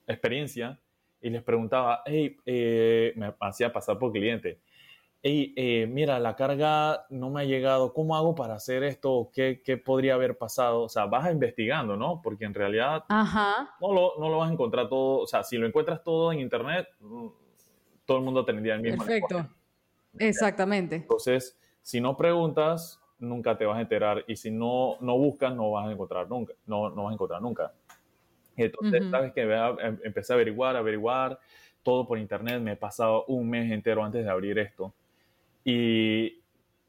experiencia 0.05 0.77
y 1.21 1.29
les 1.29 1.41
preguntaba, 1.41 2.03
hey, 2.05 2.37
me 3.15 3.33
hacía 3.39 3.71
pasar 3.71 3.97
por 3.97 4.11
cliente, 4.11 4.59
hey, 5.23 5.87
mira, 5.89 6.19
la 6.19 6.35
carga 6.35 7.05
no 7.09 7.31
me 7.31 7.41
ha 7.41 7.45
llegado, 7.45 7.93
¿cómo 7.93 8.15
hago 8.15 8.35
para 8.35 8.55
hacer 8.55 8.83
esto? 8.83 9.31
¿Qué, 9.33 9.61
¿Qué, 9.63 9.77
podría 9.77 10.13
haber 10.13 10.37
pasado? 10.37 10.83
O 10.83 10.89
sea, 10.89 11.05
vas 11.05 11.31
investigando, 11.31 11.95
¿no? 11.97 12.21
Porque 12.21 12.45
en 12.45 12.53
realidad 12.53 13.05
No, 13.09 13.93
lo, 13.93 14.13
no 14.19 14.29
lo 14.29 14.37
vas 14.37 14.49
a 14.49 14.53
encontrar 14.53 14.87
todo, 14.87 15.21
o 15.21 15.27
sea, 15.27 15.43
si 15.43 15.57
lo 15.57 15.65
encuentras 15.65 16.03
todo 16.03 16.31
en 16.31 16.41
Internet, 16.41 16.89
mm, 16.99 17.27
todo 18.05 18.17
el 18.19 18.23
mundo 18.23 18.45
tendría 18.45 18.75
el 18.75 18.81
mismo. 18.81 19.03
Perfecto. 19.03 19.47
Exactamente. 20.19 20.97
Entonces, 20.97 21.57
si 21.81 21.99
no 21.99 22.15
preguntas, 22.15 23.01
nunca 23.27 23.57
te 23.57 23.65
vas 23.65 23.77
a 23.77 23.81
enterar 23.81 24.23
y 24.27 24.35
si 24.35 24.51
no, 24.51 24.97
no 25.01 25.17
buscas, 25.17 25.55
no 25.55 25.71
vas 25.71 25.87
a 25.87 25.91
encontrar 25.91 26.29
nunca, 26.29 26.53
no, 26.65 26.89
no 26.89 27.03
vas 27.03 27.11
a 27.11 27.13
encontrar 27.13 27.41
nunca. 27.41 27.73
Entonces, 28.55 29.09
sabes 29.09 29.33
que 29.33 29.41
em, 29.41 29.99
empecé 30.03 30.33
a 30.33 30.35
averiguar, 30.35 30.75
averiguar 30.75 31.39
todo 31.83 32.07
por 32.07 32.17
internet, 32.17 32.61
me 32.61 32.73
he 32.73 32.75
pasado 32.77 33.25
un 33.25 33.49
mes 33.49 33.71
entero 33.71 34.03
antes 34.03 34.23
de 34.23 34.29
abrir 34.29 34.57
esto 34.57 34.93
y 35.63 36.39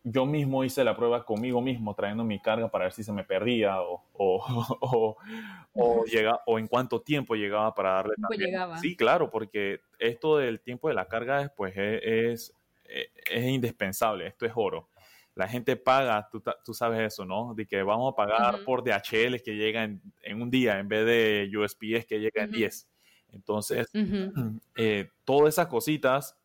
yo 0.09 0.25
mismo 0.25 0.63
hice 0.63 0.85
la 0.85 0.95
prueba 0.95 1.25
conmigo 1.25 1.61
mismo, 1.61 1.95
trayendo 1.95 2.23
mi 2.23 2.39
carga 2.39 2.69
para 2.69 2.85
ver 2.85 2.93
si 2.93 3.03
se 3.03 3.13
me 3.13 3.25
perdía 3.25 3.83
o, 3.83 4.05
o, 4.13 5.17
o, 5.75 6.05
llega, 6.05 6.41
o 6.47 6.61
en 6.61 6.69
cuánto 6.69 7.01
tiempo 7.01 7.35
llegaba 7.35 7.75
para 7.75 7.95
darle 7.95 8.15
Llegaba. 8.39 8.79
Sí, 8.79 8.95
claro, 8.95 9.31
porque 9.31 9.81
esto 9.99 10.37
del 10.39 10.61
tiempo 10.61 10.89
de 10.89 10.95
la 10.95 11.09
carga 11.09 11.53
pues, 11.57 11.77
es, 11.77 12.01
es, 12.05 12.55
es, 13.31 13.45
indispensable, 13.45 14.29
esto 14.29 14.47
es 14.47 14.53
oro. 14.55 14.89
La 15.37 15.47
gente 15.47 15.77
paga, 15.77 16.29
tú, 16.33 16.43
tú, 16.65 16.75
sabes 16.75 17.01
eso, 17.13 17.25
¿no? 17.25 17.55
De 17.55 17.67
que 17.67 17.83
vamos 17.83 18.13
a 18.13 18.17
pagar 18.17 18.65
por 18.65 18.83
DHL 18.83 19.43
que 19.45 19.55
llega 19.55 19.85
en, 19.85 20.03
en, 20.23 20.43
un 20.43 20.51
día 20.51 20.81
en 20.81 20.89
vez 20.89 21.07
de 21.07 21.51
USPS 21.57 22.07
que 22.07 22.19
llega 22.19 22.43
en 22.43 22.51
10. 22.51 22.89
Entonces, 23.33 23.89
eh, 24.77 25.11
todas 25.25 25.55
esas 25.55 25.67
cositas 25.69 26.37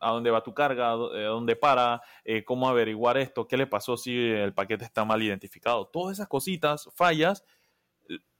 a 0.00 0.10
dónde 0.10 0.30
va 0.30 0.42
tu 0.42 0.54
carga, 0.54 0.92
a 0.92 0.96
dónde 0.96 1.54
para, 1.54 2.02
eh, 2.24 2.42
cómo 2.42 2.68
averiguar 2.68 3.18
esto, 3.18 3.46
qué 3.46 3.56
le 3.58 3.66
pasó 3.66 3.96
si 3.96 4.30
el 4.30 4.54
paquete 4.54 4.84
está 4.84 5.04
mal 5.04 5.22
identificado. 5.22 5.86
Todas 5.86 6.16
esas 6.16 6.28
cositas, 6.28 6.88
fallas, 6.94 7.44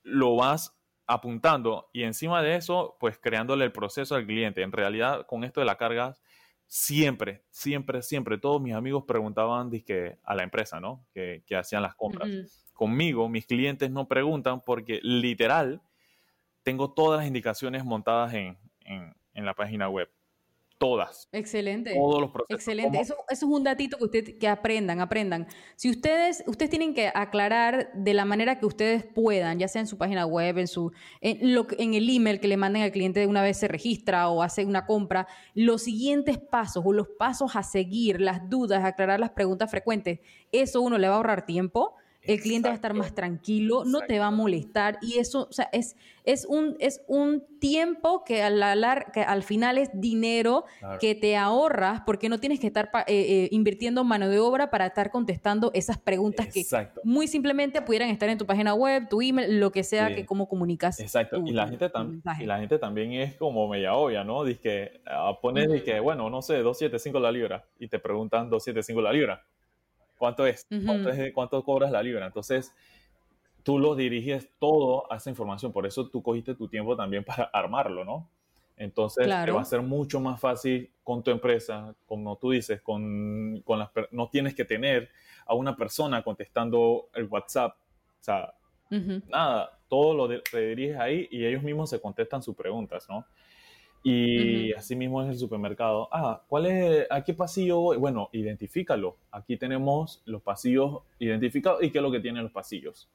lo 0.03 0.37
vas 0.37 0.75
apuntando 1.07 1.91
y 1.93 2.05
encima 2.05 2.41
de 2.41 2.57
eso, 2.57 2.97
pues 2.99 3.19
creándole 3.19 3.65
el 3.65 3.73
proceso 3.73 4.15
al 4.15 4.27
cliente. 4.27 4.63
En 4.63 4.73
realidad, 4.73 5.27
con 5.27 5.45
esto 5.45 5.61
de 5.61 5.67
la 5.67 5.77
carga, 5.77 6.17
siempre, 6.71 7.43
siempre, 7.51 8.01
siempre, 8.01 8.39
todos 8.39 8.63
mis 8.63 8.75
amigos 8.75 9.03
preguntaban 9.05 9.71
que, 9.71 10.19
a 10.23 10.37
la 10.37 10.45
empresa, 10.45 10.79
¿no? 10.79 11.05
Que, 11.13 11.43
hacían 11.59 11.83
las 11.83 11.97
compras. 11.97 12.65
Conmigo, 12.73 13.29
mis 13.29 13.45
clientes 13.45 13.91
no 13.91 14.07
preguntan 14.07 14.63
porque 14.63 15.01
literal 15.03 15.83
tengo 16.63 16.93
todas 16.93 17.19
las 17.19 17.27
indicaciones 17.27 17.85
montadas 17.85 18.33
en 18.35 18.57
la 19.35 19.55
página 19.55 19.89
web 19.89 20.09
todas. 20.81 21.29
Excelente. 21.31 21.93
Todos 21.95 22.23
los 22.23 22.31
procesos. 22.31 22.59
Excelente. 22.59 22.99
Eso, 22.99 23.15
eso, 23.29 23.47
es 23.47 23.53
un 23.53 23.63
datito 23.63 23.99
que 23.99 24.05
ustedes 24.05 24.35
que 24.41 24.49
aprendan, 24.49 25.01
aprendan. 25.01 25.47
Si 25.77 25.91
ustedes, 25.91 26.43
ustedes 26.47 26.71
tienen 26.71 26.95
que 26.95 27.13
aclarar 27.15 27.93
de 27.93 28.15
la 28.15 28.25
manera 28.25 28.59
que 28.59 28.65
ustedes 28.65 29.05
puedan, 29.05 29.59
ya 29.59 29.69
sea 29.69 29.83
en 29.83 29.87
su 29.87 29.99
página 29.99 30.25
web, 30.25 30.57
en 30.57 30.67
su, 30.67 30.91
en, 31.21 31.55
lo, 31.55 31.67
en 31.77 31.93
el 31.93 32.09
email 32.09 32.41
que 32.41 32.49
le 32.49 32.57
manden 32.57 32.83
al 32.83 32.93
cliente 32.93 33.21
de 33.21 33.27
una 33.27 33.43
vez 33.43 33.59
se 33.59 33.69
registra 33.69 34.31
o 34.31 34.43
hace 34.43 34.65
una 34.65 34.87
compra, 34.87 35.29
los 35.55 35.83
siguientes 35.83 36.39
pasos 36.39 36.83
o 36.87 36.95
los 36.95 37.09
pasos 37.19 37.57
a 37.57 37.63
seguir, 37.63 38.19
las 38.19 38.49
dudas, 38.49 38.83
aclarar 38.83 39.21
las 39.21 39.33
preguntas 39.33 39.71
frecuentes, 39.71 40.21
eso 40.51 40.81
uno 40.81 40.97
le 40.97 41.09
va 41.09 41.15
a 41.15 41.17
ahorrar 41.19 41.45
tiempo 41.45 41.95
el 42.23 42.41
cliente 42.41 42.69
va 42.69 42.73
a 42.73 42.77
estar 42.77 42.95
más 42.95 43.15
tranquilo, 43.15 43.85
no 43.85 44.01
te 44.01 44.19
va 44.19 44.27
a 44.27 44.31
molestar 44.31 44.99
y 45.01 45.19
eso, 45.19 45.47
o 45.49 45.53
sea, 45.53 45.69
es, 45.73 45.97
es, 46.25 46.45
un, 46.45 46.77
es 46.79 47.03
un 47.07 47.43
tiempo 47.61 48.25
que, 48.25 48.43
al 48.43 49.43
final 49.43 49.79
es 49.79 49.91
dinero 49.95 50.65
que 51.01 51.15
te 51.15 51.37
ahorras 51.37 52.03
porque 52.05 52.29
no 52.29 52.39
tienes 52.39 52.61
que 52.61 52.67
estar 52.67 52.91
eh, 52.95 53.03
eh, 53.09 53.49
invirtiendo 53.53 54.05
mano 54.05 54.29
de 54.29 54.39
obra 54.39 54.71
para 54.71 54.87
estar 54.87 55.11
contestando 55.11 55.71
esas 55.75 55.99
preguntas 55.99 56.49
que 56.53 56.65
muy 57.05 57.27
simplemente 57.27 57.81
pudieran 57.83 58.11
estar 58.11 58.29
en 58.29 58.39
tu 58.39 58.47
página 58.47 58.75
web, 58.75 59.09
tu 59.09 59.23
email, 59.23 59.59
lo 59.59 59.73
que 59.73 59.83
sea 59.83 60.15
que 60.15 60.27
cómo 60.27 60.49
comunicas. 60.49 61.01
Exacto, 61.01 61.43
y, 61.45 61.53
la 61.53 61.69
gente 61.69 61.91
y 62.39 62.45
la 62.45 62.59
gente 62.59 62.79
también 62.79 63.13
es 63.13 63.35
como 63.37 63.67
media 63.69 63.95
obvia, 63.95 64.25
¿no? 64.25 64.45
Dice 64.45 64.61
que 64.61 65.01
uh, 65.07 65.41
pones, 65.41 65.83
que, 65.83 66.01
bueno, 66.01 66.29
no 66.29 66.43
sé, 66.43 66.59
275 66.59 67.19
la 67.19 67.33
libra 67.33 67.65
y 67.79 67.89
te 67.89 67.99
preguntan 67.99 68.51
275 68.51 69.01
la 69.01 69.13
libra 69.13 69.45
¿cuánto 70.21 70.47
es? 70.47 70.67
¿Cuánto, 70.85 71.09
es, 71.09 71.33
¿Cuánto 71.33 71.65
cobras 71.65 71.91
la 71.91 72.03
libra? 72.03 72.27
Entonces, 72.27 72.75
tú 73.63 73.79
lo 73.79 73.97
diriges 73.97 74.51
todo 74.59 75.11
a 75.11 75.17
esa 75.17 75.31
información, 75.31 75.73
por 75.73 75.87
eso 75.87 76.11
tú 76.11 76.23
cogiste 76.23 76.55
tu 76.55 76.69
tiempo 76.69 76.95
también 76.95 77.25
para 77.25 77.45
armarlo, 77.45 78.05
¿no? 78.05 78.29
Entonces 78.77 79.27
te 79.27 79.51
va 79.51 79.61
a 79.63 79.65
ser 79.65 79.83
mucho 79.83 80.21
más 80.21 80.39
fácil 80.39 80.91
con 81.03 81.23
tu 81.23 81.31
empresa, 81.31 81.95
como 82.07 82.37
tú 82.37 82.51
dices, 82.51 82.83
con, 82.83 83.63
con 83.65 83.79
las, 83.79 83.91
no 84.11 84.29
tienes 84.29 84.55
que 84.55 84.65
tener 84.65 85.11
a 85.47 85.55
una 85.55 85.75
persona 85.77 86.23
contestando 86.23 87.09
el 87.15 87.27
WhatsApp. 87.27 87.77
O 87.77 88.23
sea, 88.23 88.55
nada, 89.29 89.79
todo 89.89 90.15
lo 90.15 90.29
rediriges 90.53 90.99
ahí 90.99 91.29
y 91.31 91.45
ellos 91.45 91.63
mismos 91.63 91.91
se 91.91 92.01
contestan 92.01 92.43
sus 92.43 92.55
preguntas, 92.55 93.07
¿no? 93.09 93.27
Y 94.03 94.73
así 94.73 94.97
mismo 94.97 95.23
es 95.23 95.29
el 95.29 95.39
supermercado. 95.39 96.09
Ah, 96.11 96.43
¿cuál 96.49 96.67
es, 96.67 97.07
a 97.11 97.23
qué 97.23 97.35
pasillo 97.35 97.81
voy? 97.81 97.97
Bueno, 97.99 98.31
identifícalo. 98.33 99.17
Aquí 99.31 99.57
tenemos 99.57 100.23
los 100.25 100.41
pasillos 100.43 101.01
identificados 101.19 101.83
y 101.83 101.91
qué 101.91 101.99
es 101.99 102.03
lo 102.03 102.11
que 102.11 102.21
tienen 102.21 102.43
los 102.43 102.53
pasillos. 102.53 103.09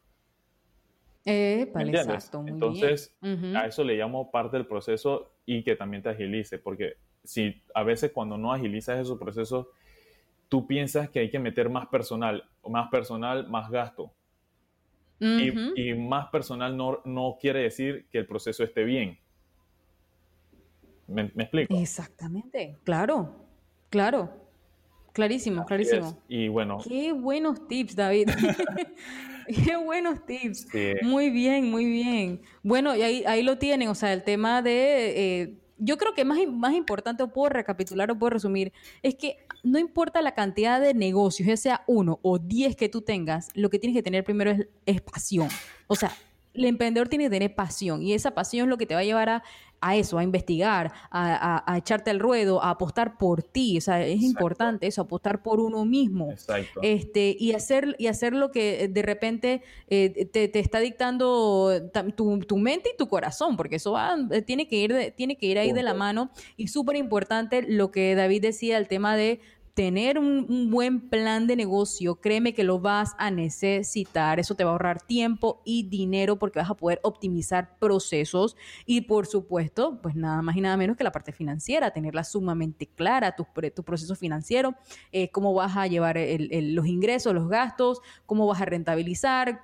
Eh, 1.26 1.71
exacto, 1.74 2.41
muy 2.43 2.52
Entonces, 2.52 3.15
a 3.56 3.65
eso 3.65 3.84
le 3.84 3.95
llamo 3.95 4.30
parte 4.30 4.58
del 4.58 4.67
proceso 4.67 5.32
y 5.48 5.63
que 5.63 5.76
también 5.76 6.04
te 6.04 6.10
agilice, 6.10 6.60
porque 6.60 6.98
si 7.24 7.63
a 7.74 7.82
veces 7.82 8.12
cuando 8.12 8.38
no 8.38 8.54
agilizas 8.54 9.00
esos 9.00 9.17
procesos, 9.17 9.65
tú 10.50 10.67
piensas 10.67 11.10
que 11.10 11.19
hay 11.19 11.32
que 11.32 11.39
meter 11.39 11.69
más 11.69 11.88
personal, 11.88 12.48
más 12.67 12.89
personal, 12.89 13.48
más 13.48 13.71
gasto. 13.71 14.12
y, 15.19 15.93
más 15.93 16.28
personal 16.28 16.78
no, 16.78 17.02
no, 17.06 17.38
quiere 17.39 17.63
decir 17.63 18.06
que 18.12 18.19
el 18.19 18.28
proceso 18.28 18.63
esté 18.63 18.84
bien. 18.84 19.17
¿Me, 21.07 21.23
explico? 21.23 21.77
Exactamente, 21.77 22.77
claro, 22.83 23.35
claro. 23.89 24.45
Clarísimo, 25.13 25.65
clarísimo. 25.65 26.21
Y 26.27 26.49
bueno. 26.49 26.79
Qué 26.83 27.13
buenos 27.13 27.67
tips, 27.69 27.95
David. 27.95 28.29
Qué 29.47 29.77
buenos 29.77 30.25
tips. 30.25 30.67
Muy 31.03 31.29
bien, 31.29 31.71
muy 31.71 31.85
bien. 31.85 32.41
Bueno, 32.63 32.93
y 32.95 33.01
ahí, 33.01 33.23
ahí 33.25 33.41
lo 33.41 33.57
tienen, 33.57 33.87
o 33.87 33.95
sea, 33.95 34.11
el 34.11 34.23
tema 34.23 34.61
de... 34.61 35.41
Eh, 35.41 35.53
yo 35.77 35.97
creo 35.97 36.13
que 36.13 36.25
más, 36.25 36.39
más 36.47 36.73
importante, 36.73 37.23
o 37.23 37.31
puedo 37.31 37.49
recapitular 37.49 38.09
o 38.11 38.17
puedo 38.17 38.31
resumir, 38.31 38.73
es 39.03 39.15
que 39.15 39.37
no 39.63 39.77
importa 39.79 40.21
la 40.21 40.33
cantidad 40.33 40.79
de 40.79 40.93
negocios, 40.93 41.47
ya 41.47 41.57
sea 41.57 41.83
uno 41.87 42.19
o 42.21 42.37
diez 42.37 42.75
que 42.75 42.89
tú 42.89 43.01
tengas, 43.01 43.49
lo 43.53 43.69
que 43.69 43.79
tienes 43.79 43.95
que 43.95 44.03
tener 44.03 44.23
primero 44.23 44.51
es, 44.51 44.67
es 44.85 45.01
pasión. 45.01 45.49
O 45.87 45.95
sea, 45.95 46.11
el 46.55 46.65
emprendedor 46.65 47.09
tiene 47.09 47.25
que 47.25 47.29
tener 47.29 47.55
pasión 47.55 48.01
y 48.01 48.13
esa 48.13 48.31
pasión 48.31 48.67
es 48.67 48.69
lo 48.69 48.77
que 48.77 48.85
te 48.85 48.95
va 48.95 49.01
a 49.01 49.03
llevar 49.03 49.29
a 49.29 49.43
a 49.81 49.95
eso, 49.95 50.17
a 50.17 50.23
investigar, 50.23 50.91
a, 51.11 51.75
echarte 51.77 52.11
al 52.11 52.19
ruedo, 52.19 52.63
a 52.63 52.71
apostar 52.71 53.17
por 53.17 53.43
ti. 53.43 53.77
O 53.77 53.81
sea, 53.81 54.05
es 54.05 54.21
importante 54.21 54.88
eso, 54.88 55.01
apostar 55.01 55.43
por 55.43 55.59
uno 55.59 55.85
mismo. 55.85 56.31
Exacto. 56.31 56.79
Este, 56.81 57.35
y, 57.39 57.53
hacer, 57.53 57.95
y 57.99 58.07
hacer 58.07 58.33
lo 58.33 58.51
que 58.51 58.88
de 58.88 59.01
repente 59.01 59.61
eh, 59.88 60.25
te, 60.25 60.59
está 60.59 60.79
dictando 60.79 61.71
tu, 62.15 62.57
mente 62.57 62.91
y 62.93 62.97
tu 62.97 63.07
corazón, 63.07 63.57
porque 63.57 63.75
eso 63.75 63.91
va, 63.91 64.15
eh, 64.31 64.41
tiene, 64.41 64.67
que 64.67 64.77
ir 64.77 65.13
tiene 65.15 65.38
que 65.38 65.45
ir 65.45 65.59
ahí 65.59 65.71
de 65.71 65.83
la 65.83 65.93
mano. 65.93 66.31
Y 66.57 66.67
súper 66.67 66.95
importante 66.95 67.61
lo 67.61 67.91
que 67.91 68.15
David 68.15 68.41
decía, 68.41 68.77
el 68.77 68.88
tema 68.88 69.15
de 69.15 69.39
tener 69.75 70.17
un, 70.17 70.71
buen 70.71 71.09
plan 71.09 71.47
de 71.47 71.55
negocio, 71.57 72.15
créeme 72.15 72.53
que 72.53 72.63
lo 72.63 72.79
vas 72.79 73.13
a 73.17 73.29
necesitar. 73.29 74.39
Eso 74.39 74.55
te 74.55 74.63
va 74.63 74.69
a 74.69 74.73
ahorrar 74.73 75.01
tiempo 75.01 75.61
y 75.65 75.83
dinero 75.83 76.39
porque 76.39 76.59
vas 76.59 76.69
a 76.69 76.75
poder 76.75 77.01
optimizar 77.03 77.77
procesos 77.77 78.55
y 78.85 79.01
por 79.01 79.27
supuesto, 79.27 79.99
pues 80.01 80.15
nada 80.15 80.41
más 80.41 80.55
y 80.55 80.61
nada 80.61 80.77
menos 80.77 80.95
que 80.95 81.03
la 81.03 81.11
parte 81.11 81.33
financiera, 81.33 81.91
tenerla 81.91 82.23
sumamente 82.23 82.88
clara, 82.88 83.35
tu, 83.35 83.45
tu 83.75 83.83
proceso 83.83 84.15
financiero, 84.15 84.75
eh, 85.11 85.29
cómo 85.29 85.53
vas 85.53 85.75
a 85.75 85.88
llevar 85.88 86.17
los 86.17 86.88
ingresos, 86.88 87.33
los 87.33 87.49
gastos, 87.49 87.99
cómo 88.25 88.47
vas 88.47 88.61
a 88.61 88.65
rentabilizar, 88.65 89.63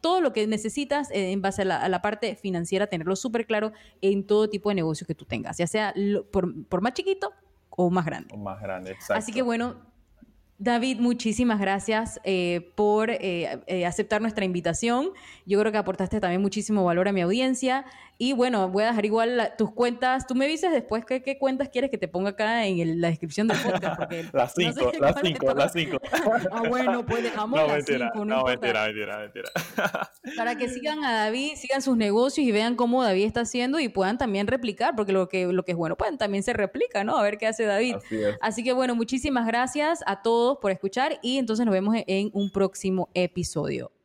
todo 0.00 0.20
lo 0.20 0.32
que 0.32 0.46
necesitas 0.46 1.10
eh, 1.10 1.32
en 1.32 1.42
base 1.42 1.62
a 1.62 1.88
la, 1.88 2.00
parte 2.00 2.36
financiera, 2.36 2.86
tenerlo 2.86 3.16
súper 3.16 3.46
claro 3.46 3.72
en 4.00 4.24
todo 4.24 4.48
tipo 4.48 4.68
de 4.68 4.76
negocio 4.76 5.04
que 5.04 5.16
tú 5.16 5.24
tengas, 5.24 5.58
ya 5.58 5.66
sea 5.66 5.92
por, 6.30 6.64
por 6.66 6.80
más 6.80 6.92
chiquito 6.92 7.32
o 7.76 7.90
más 7.90 8.04
grande. 8.04 8.34
O 8.34 8.36
más 8.38 8.60
grande, 8.60 8.90
exacto. 8.90 9.14
Así 9.14 9.32
que 9.32 9.42
bueno, 9.42 9.76
David, 10.58 11.00
muchísimas 11.00 11.60
gracias 11.60 12.18
eh, 12.24 12.72
por 12.76 13.10
eh, 13.10 13.60
eh, 13.66 13.84
aceptar 13.84 14.22
nuestra 14.22 14.46
invitación. 14.46 15.10
Yo 15.44 15.60
creo 15.60 15.70
que 15.70 15.78
aportaste 15.78 16.18
también 16.18 16.40
muchísimo 16.40 16.82
valor 16.82 17.08
a 17.08 17.12
mi 17.12 17.20
audiencia. 17.20 17.84
Y 18.18 18.32
bueno, 18.32 18.68
voy 18.68 18.84
a 18.84 18.88
dejar 18.88 19.04
igual 19.04 19.52
tus 19.58 19.72
cuentas. 19.72 20.26
Tú 20.26 20.34
me 20.34 20.46
dices 20.46 20.72
después 20.72 21.04
qué, 21.04 21.38
cuentas 21.38 21.68
quieres 21.68 21.90
que 21.90 21.98
te 21.98 22.08
ponga 22.08 22.30
acá 22.30 22.66
en 22.66 23.00
la 23.00 23.08
descripción 23.08 23.46
del 23.48 23.58
podcast. 23.58 24.00
las 24.32 24.54
cinco, 24.54 24.92
las 24.98 25.16
cinco, 25.22 25.54
las 25.54 25.72
cinco. 25.74 25.98
ah, 26.50 26.62
bueno, 26.68 27.04
pues 27.04 27.22
dejamos 27.22 27.60
no, 27.60 27.66
las 27.66 27.76
mentira, 27.76 28.10
cinco. 28.12 28.24
No, 28.24 28.44
mentira, 28.44 28.84
mentira, 28.86 29.18
mentira. 29.18 29.50
Para 30.36 30.56
que 30.56 30.68
sigan 30.68 31.04
a 31.04 31.12
David, 31.12 31.52
sigan 31.56 31.82
sus 31.82 31.96
negocios 31.96 32.46
y 32.46 32.52
vean 32.52 32.74
cómo 32.74 33.02
David 33.02 33.26
está 33.26 33.40
haciendo 33.40 33.80
y 33.80 33.88
puedan 33.88 34.16
también 34.16 34.46
replicar, 34.46 34.94
porque 34.96 35.12
lo 35.12 35.28
que, 35.28 35.46
lo 35.46 35.64
que 35.64 35.72
es 35.72 35.78
bueno, 35.78 35.96
pues 35.96 36.16
también 36.16 36.42
se 36.42 36.52
replica, 36.52 37.04
¿no? 37.04 37.18
A 37.18 37.22
ver 37.22 37.36
qué 37.36 37.46
hace 37.46 37.64
David. 37.64 37.96
Así, 37.96 38.16
Así 38.40 38.64
que 38.64 38.72
bueno, 38.72 38.94
muchísimas 38.94 39.46
gracias 39.46 40.02
a 40.06 40.22
todos 40.22 40.58
por 40.58 40.70
escuchar 40.70 41.18
y 41.22 41.38
entonces 41.38 41.66
nos 41.66 41.72
vemos 41.72 41.96
en 42.06 42.30
un 42.32 42.50
próximo 42.50 43.10
episodio. 43.14 43.95